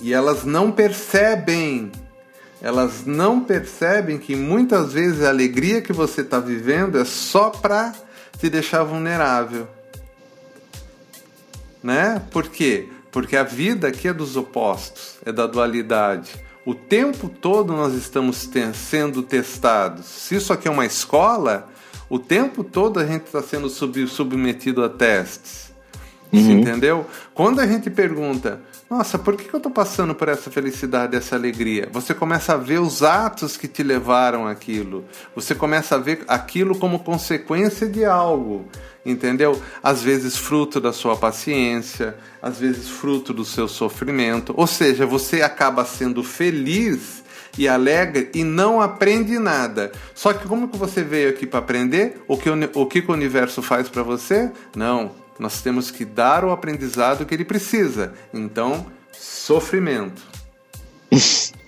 e 0.00 0.12
elas 0.12 0.44
não 0.44 0.70
percebem. 0.70 1.90
Elas 2.60 3.04
não 3.04 3.42
percebem 3.42 4.18
que 4.18 4.36
muitas 4.36 4.92
vezes 4.92 5.22
a 5.22 5.30
alegria 5.30 5.82
que 5.82 5.92
você 5.92 6.20
está 6.20 6.38
vivendo 6.38 6.98
é 6.98 7.04
só 7.04 7.50
para 7.50 7.92
te 8.38 8.48
deixar 8.48 8.84
vulnerável. 8.84 9.66
Né? 11.82 12.22
Por 12.30 12.48
quê? 12.48 12.88
Porque 13.12 13.36
a 13.36 13.44
vida 13.44 13.86
aqui 13.86 14.08
é 14.08 14.12
dos 14.12 14.36
opostos, 14.36 15.18
é 15.24 15.30
da 15.30 15.46
dualidade. 15.46 16.32
O 16.64 16.74
tempo 16.74 17.28
todo 17.28 17.74
nós 17.74 17.92
estamos 17.92 18.48
sendo 18.74 19.22
testados. 19.22 20.06
Se 20.06 20.36
isso 20.36 20.52
aqui 20.52 20.66
é 20.66 20.70
uma 20.70 20.86
escola, 20.86 21.68
o 22.08 22.18
tempo 22.18 22.64
todo 22.64 22.98
a 22.98 23.04
gente 23.04 23.26
está 23.26 23.42
sendo 23.42 23.68
sub 23.68 24.06
submetido 24.06 24.82
a 24.82 24.88
testes. 24.88 25.72
Uhum. 26.32 26.60
Entendeu? 26.60 27.06
Quando 27.34 27.60
a 27.60 27.66
gente 27.66 27.90
pergunta, 27.90 28.62
nossa, 28.88 29.18
por 29.18 29.36
que, 29.36 29.44
que 29.44 29.54
eu 29.54 29.58
estou 29.58 29.70
passando 29.70 30.14
por 30.14 30.28
essa 30.28 30.50
felicidade, 30.50 31.14
essa 31.14 31.36
alegria? 31.36 31.90
Você 31.92 32.14
começa 32.14 32.54
a 32.54 32.56
ver 32.56 32.80
os 32.80 33.02
atos 33.02 33.56
que 33.56 33.68
te 33.68 33.82
levaram 33.82 34.46
aquilo. 34.46 35.04
Você 35.34 35.54
começa 35.54 35.96
a 35.96 35.98
ver 35.98 36.24
aquilo 36.26 36.78
como 36.78 37.00
consequência 37.00 37.86
de 37.86 38.04
algo 38.04 38.66
entendeu? 39.04 39.60
Às 39.82 40.02
vezes 40.02 40.36
fruto 40.36 40.80
da 40.80 40.92
sua 40.92 41.16
paciência, 41.16 42.16
às 42.40 42.58
vezes 42.58 42.88
fruto 42.88 43.32
do 43.32 43.44
seu 43.44 43.68
sofrimento. 43.68 44.54
Ou 44.56 44.66
seja, 44.66 45.06
você 45.06 45.42
acaba 45.42 45.84
sendo 45.84 46.22
feliz 46.22 47.22
e 47.56 47.68
alegre 47.68 48.30
e 48.34 48.44
não 48.44 48.80
aprende 48.80 49.38
nada. 49.38 49.92
Só 50.14 50.32
que 50.32 50.46
como 50.46 50.68
que 50.68 50.76
você 50.76 51.02
veio 51.02 51.30
aqui 51.30 51.46
para 51.46 51.58
aprender? 51.58 52.22
O 52.26 52.36
que 52.36 52.48
o, 52.48 52.54
o 52.74 52.86
que 52.86 53.00
o 53.00 53.12
universo 53.12 53.62
faz 53.62 53.88
para 53.88 54.02
você? 54.02 54.50
Não. 54.74 55.12
Nós 55.38 55.60
temos 55.60 55.90
que 55.90 56.04
dar 56.04 56.44
o 56.44 56.50
aprendizado 56.50 57.26
que 57.26 57.34
ele 57.34 57.44
precisa. 57.44 58.12
Então, 58.32 58.86
sofrimento. 59.12 60.22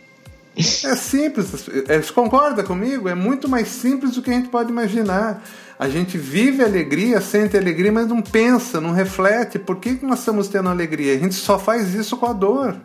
É 0.57 0.95
simples, 0.95 1.69
é, 1.89 1.99
concorda 2.13 2.63
comigo? 2.63 3.09
É 3.09 3.15
muito 3.15 3.49
mais 3.49 3.67
simples 3.69 4.13
do 4.13 4.23
que 4.23 4.31
a 4.31 4.35
gente 4.35 4.49
pode 4.49 4.71
imaginar. 4.71 5.43
A 5.77 5.89
gente 5.89 6.17
vive 6.17 6.63
alegria, 6.63 7.21
sente 7.21 7.57
alegria, 7.57 7.91
mas 7.91 8.07
não 8.07 8.23
pensa, 8.23 8.81
não 8.81 8.93
reflete. 8.93 9.59
Por 9.59 9.77
que, 9.77 9.97
que 9.97 10.07
nós 10.07 10.21
estamos 10.21 10.47
tendo 10.47 10.69
alegria? 10.69 11.15
A 11.15 11.19
gente 11.19 11.35
só 11.35 11.59
faz 11.59 11.93
isso 11.95 12.17
com 12.17 12.27
a 12.27 12.33
dor, 12.33 12.77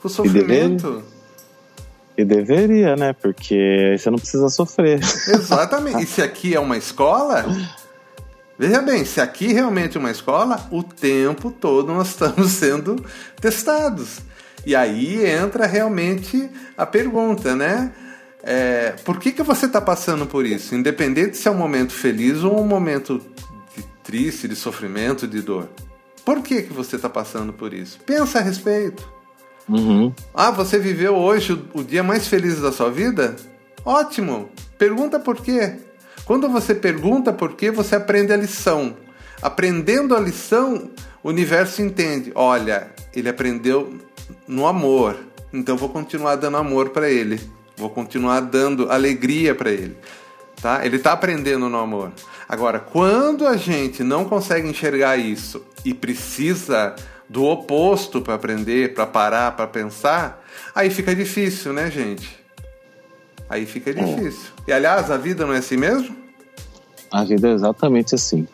com 0.00 0.06
o 0.06 0.10
sofrimento. 0.10 1.02
E 2.16 2.24
deveria, 2.24 2.94
né? 2.94 3.12
Porque 3.12 3.96
você 3.98 4.08
não 4.08 4.18
precisa 4.18 4.48
sofrer. 4.48 5.00
Exatamente. 5.28 6.04
E 6.04 6.06
se 6.06 6.22
aqui 6.22 6.54
é 6.54 6.60
uma 6.60 6.76
escola, 6.76 7.44
veja 8.56 8.80
bem, 8.80 9.04
se 9.04 9.20
aqui 9.20 9.52
realmente 9.52 9.96
é 9.96 10.00
uma 10.00 10.12
escola, 10.12 10.66
o 10.70 10.84
tempo 10.84 11.50
todo 11.50 11.92
nós 11.92 12.10
estamos 12.10 12.52
sendo 12.52 13.04
testados. 13.40 14.20
E 14.66 14.74
aí 14.74 15.24
entra 15.24 15.64
realmente 15.64 16.50
a 16.76 16.84
pergunta, 16.84 17.54
né? 17.54 17.92
É, 18.42 18.96
por 19.04 19.20
que, 19.20 19.30
que 19.30 19.42
você 19.44 19.66
está 19.66 19.80
passando 19.80 20.26
por 20.26 20.44
isso? 20.44 20.74
Independente 20.74 21.36
se 21.36 21.46
é 21.46 21.50
um 21.52 21.56
momento 21.56 21.92
feliz 21.92 22.42
ou 22.42 22.60
um 22.60 22.66
momento 22.66 23.22
de 23.76 23.82
triste, 24.02 24.48
de 24.48 24.56
sofrimento, 24.56 25.28
de 25.28 25.40
dor. 25.40 25.68
Por 26.24 26.42
que, 26.42 26.62
que 26.62 26.72
você 26.72 26.96
está 26.96 27.08
passando 27.08 27.52
por 27.52 27.72
isso? 27.72 28.00
Pensa 28.04 28.40
a 28.40 28.42
respeito. 28.42 29.08
Uhum. 29.68 30.12
Ah, 30.34 30.50
você 30.50 30.80
viveu 30.80 31.14
hoje 31.14 31.52
o, 31.52 31.80
o 31.80 31.84
dia 31.84 32.02
mais 32.02 32.26
feliz 32.26 32.60
da 32.60 32.72
sua 32.72 32.90
vida? 32.90 33.36
Ótimo! 33.84 34.50
Pergunta 34.76 35.20
por 35.20 35.36
quê. 35.36 35.76
Quando 36.24 36.48
você 36.48 36.74
pergunta 36.74 37.32
por 37.32 37.54
quê, 37.54 37.70
você 37.70 37.94
aprende 37.94 38.32
a 38.32 38.36
lição. 38.36 38.96
Aprendendo 39.40 40.16
a 40.16 40.18
lição, 40.18 40.90
o 41.22 41.28
universo 41.28 41.82
entende. 41.82 42.32
Olha, 42.34 42.90
ele 43.14 43.28
aprendeu 43.28 43.96
no 44.46 44.66
amor, 44.66 45.16
então 45.52 45.76
vou 45.76 45.88
continuar 45.88 46.36
dando 46.36 46.56
amor 46.56 46.90
para 46.90 47.10
ele. 47.10 47.40
Vou 47.76 47.90
continuar 47.90 48.40
dando 48.40 48.90
alegria 48.90 49.54
para 49.54 49.70
ele. 49.70 49.96
Tá? 50.60 50.84
Ele 50.84 50.96
está 50.96 51.12
aprendendo 51.12 51.68
no 51.68 51.78
amor. 51.78 52.10
Agora, 52.48 52.80
quando 52.80 53.46
a 53.46 53.56
gente 53.56 54.02
não 54.02 54.24
consegue 54.24 54.68
enxergar 54.68 55.16
isso 55.16 55.62
e 55.84 55.92
precisa 55.92 56.94
do 57.28 57.44
oposto 57.44 58.22
para 58.22 58.34
aprender, 58.34 58.94
para 58.94 59.06
parar, 59.06 59.52
para 59.52 59.66
pensar, 59.66 60.42
aí 60.74 60.88
fica 60.90 61.14
difícil, 61.14 61.72
né, 61.72 61.90
gente? 61.90 62.44
Aí 63.48 63.66
fica 63.66 63.92
difícil. 63.92 64.50
E 64.66 64.72
aliás, 64.72 65.10
a 65.10 65.16
vida 65.16 65.44
não 65.44 65.52
é 65.52 65.58
assim 65.58 65.76
mesmo? 65.76 66.16
A 67.12 67.24
vida 67.24 67.48
é 67.48 67.52
exatamente 67.52 68.14
assim. 68.14 68.48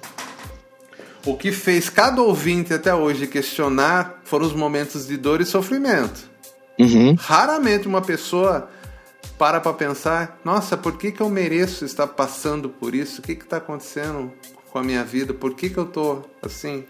O 1.25 1.37
que 1.37 1.53
fez 1.53 1.89
cada 1.89 2.21
ouvinte 2.21 2.75
até 2.75 2.93
hoje 2.93 3.27
questionar 3.27 4.21
foram 4.25 4.45
os 4.45 4.53
momentos 4.53 5.07
de 5.07 5.17
dor 5.17 5.41
e 5.41 5.45
sofrimento. 5.45 6.29
Uhum. 6.79 7.15
Raramente 7.15 7.87
uma 7.87 8.03
pessoa 8.03 8.69
para 9.39 9.61
para 9.61 9.73
pensar: 9.73 10.41
nossa, 10.45 10.77
por 10.77 10.99
que, 10.99 11.13
que 11.13 11.21
eu 11.21 11.31
mereço 11.31 11.85
estar 11.85 12.09
passando 12.09 12.69
por 12.69 12.95
isso? 12.95 13.21
O 13.21 13.25
que 13.25 13.33
está 13.33 13.59
acontecendo 13.59 14.33
com 14.71 14.79
a 14.79 14.83
minha 14.83 15.05
vida? 15.05 15.33
Por 15.33 15.55
que, 15.55 15.71
que 15.71 15.79
eu 15.79 15.85
estou 15.85 16.29
assim? 16.43 16.85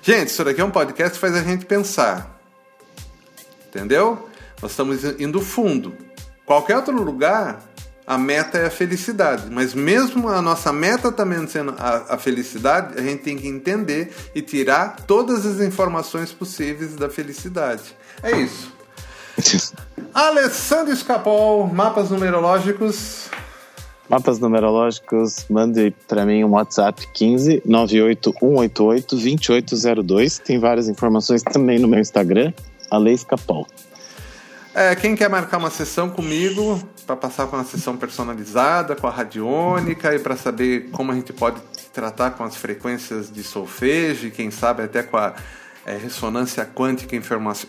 Gente, 0.00 0.28
isso 0.28 0.42
daqui 0.42 0.60
é 0.60 0.64
um 0.64 0.70
podcast 0.70 1.14
que 1.14 1.20
faz 1.20 1.34
a 1.34 1.42
gente 1.42 1.66
pensar. 1.66 2.40
Entendeu? 3.68 4.26
Nós 4.62 4.70
estamos 4.70 5.04
indo 5.20 5.40
fundo. 5.40 5.94
Qualquer 6.46 6.76
outro 6.76 7.02
lugar, 7.02 7.62
a 8.06 8.16
meta 8.16 8.58
é 8.58 8.66
a 8.66 8.70
felicidade. 8.70 9.50
Mas 9.50 9.74
mesmo 9.74 10.28
a 10.28 10.40
nossa 10.40 10.72
meta 10.72 11.10
também 11.10 11.46
sendo 11.48 11.74
a, 11.76 12.14
a, 12.14 12.18
felicidade, 12.18 12.98
a 12.98 13.02
gente 13.02 13.22
tem 13.22 13.36
que 13.36 13.48
entender 13.48 14.14
e 14.34 14.40
tirar 14.40 14.96
todas 15.06 15.44
as 15.44 15.60
informações 15.60 16.32
possíveis 16.32 16.94
da 16.94 17.08
felicidade. 17.10 17.82
É 18.22 18.32
isso. 18.32 18.72
Alessandro 20.14 20.92
Escapol, 20.92 21.66
mapas 21.66 22.10
numerológicos. 22.10 23.28
Mapas 24.08 24.38
numerológicos, 24.38 25.44
mande 25.50 25.92
para 26.06 26.24
mim 26.24 26.44
um 26.44 26.50
WhatsApp 26.50 27.08
15 27.12 27.62
98188 27.66 29.16
2802. 29.16 30.38
Tem 30.38 30.60
várias 30.60 30.88
informações 30.88 31.42
também 31.42 31.80
no 31.80 31.88
meu 31.88 31.98
Instagram, 31.98 32.52
Ale 32.88 33.12
Escapol. 33.12 33.66
É, 34.72 34.94
quem 34.94 35.16
quer 35.16 35.28
marcar 35.28 35.56
uma 35.56 35.70
sessão 35.70 36.08
comigo, 36.08 36.80
para 37.06 37.16
passar 37.16 37.46
com 37.46 37.56
uma 37.56 37.64
sessão 37.64 37.96
personalizada, 37.96 38.96
com 38.96 39.06
a 39.06 39.10
radiônica 39.10 40.12
e 40.14 40.18
para 40.18 40.36
saber 40.36 40.90
como 40.90 41.12
a 41.12 41.14
gente 41.14 41.32
pode 41.32 41.60
tratar 41.92 42.32
com 42.32 42.42
as 42.42 42.56
frequências 42.56 43.32
de 43.32 43.44
solfejo 43.44 44.26
e 44.26 44.30
quem 44.30 44.50
sabe 44.50 44.82
até 44.82 45.02
com 45.04 45.16
a 45.16 45.34
é, 45.86 45.96
ressonância 45.96 46.66
quântica 46.66 47.14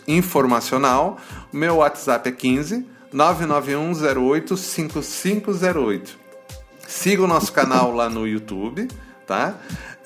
informacional, 0.08 1.18
o 1.52 1.56
meu 1.56 1.76
WhatsApp 1.76 2.28
é 2.28 2.32
15 2.32 2.84
99108 3.12 4.56
5508. 4.56 6.18
Siga 6.86 7.22
o 7.22 7.26
nosso 7.28 7.52
canal 7.52 7.92
lá 7.92 8.10
no 8.10 8.26
YouTube, 8.26 8.88
tá? 9.28 9.54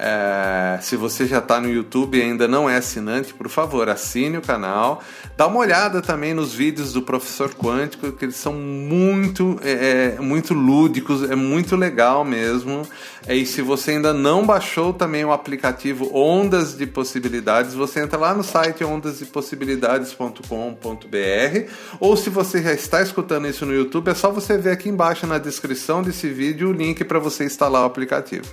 É, 0.04 0.80
se 0.82 0.96
você 0.96 1.26
já 1.26 1.38
está 1.38 1.61
no 1.61 1.70
YouTube 1.70 2.18
e 2.18 2.22
ainda 2.22 2.48
não 2.48 2.68
é 2.68 2.76
assinante, 2.76 3.32
por 3.32 3.48
favor, 3.48 3.88
assine 3.88 4.37
o 4.37 4.42
canal. 4.42 5.00
Dá 5.37 5.46
uma 5.46 5.61
olhada 5.61 6.02
também 6.02 6.35
nos 6.35 6.52
vídeos 6.52 6.92
do 6.92 7.02
Professor 7.02 7.54
Quântico, 7.54 8.11
que 8.11 8.24
eles 8.24 8.35
são 8.35 8.52
muito, 8.52 9.61
é, 9.62 10.16
é 10.18 10.20
muito 10.20 10.54
lúdicos, 10.54 11.30
é 11.30 11.37
muito 11.37 11.76
legal 11.76 12.24
mesmo. 12.24 12.82
É, 13.28 13.37
e 13.37 13.46
se 13.46 13.62
você 13.62 13.92
ainda 13.92 14.12
não 14.12 14.44
baixou 14.44 14.92
também 14.92 15.24
o 15.24 15.30
aplicativo 15.30 16.11
Ondas 16.12 16.76
de 16.76 16.85
Possibilidades, 16.85 17.72
você 17.72 18.00
entra 18.00 18.18
lá 18.18 18.35
no 18.35 18.42
site 18.42 18.82
ondasdepossibilidades.com.br 18.82 21.70
ou 22.00 22.16
se 22.16 22.28
você 22.28 22.61
já 22.61 22.72
está 22.72 23.00
escutando 23.00 23.46
isso 23.46 23.64
no 23.64 23.72
YouTube, 23.72 24.11
é 24.11 24.14
só 24.14 24.32
você 24.32 24.58
ver 24.58 24.72
aqui 24.72 24.88
embaixo 24.88 25.28
na 25.28 25.38
descrição 25.38 26.02
desse 26.02 26.28
vídeo 26.28 26.70
o 26.70 26.72
link 26.72 27.04
para 27.04 27.20
você 27.20 27.44
instalar 27.44 27.82
o 27.82 27.87
aplicativo. 27.87 28.48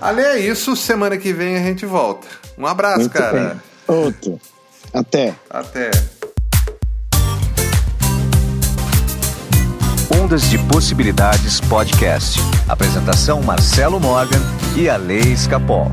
Ali 0.00 0.22
é 0.22 0.38
isso, 0.38 0.74
semana 0.76 1.16
que 1.16 1.32
vem 1.32 1.56
a 1.56 1.62
gente 1.62 1.86
volta. 1.86 2.26
Um 2.58 2.66
abraço, 2.66 3.00
Muito 3.00 3.12
cara. 3.12 3.60
Bem. 3.88 3.96
Outro. 3.96 4.40
Até. 4.92 5.34
Até. 5.48 5.90
Ondas 10.20 10.48
de 10.50 10.58
Possibilidades 10.58 11.60
Podcast. 11.60 12.38
Apresentação 12.68 13.42
Marcelo 13.42 13.98
Morgan 13.98 14.40
e 14.76 14.88
a 14.88 14.96
Lei 14.96 15.32
Escapol. 15.32 15.90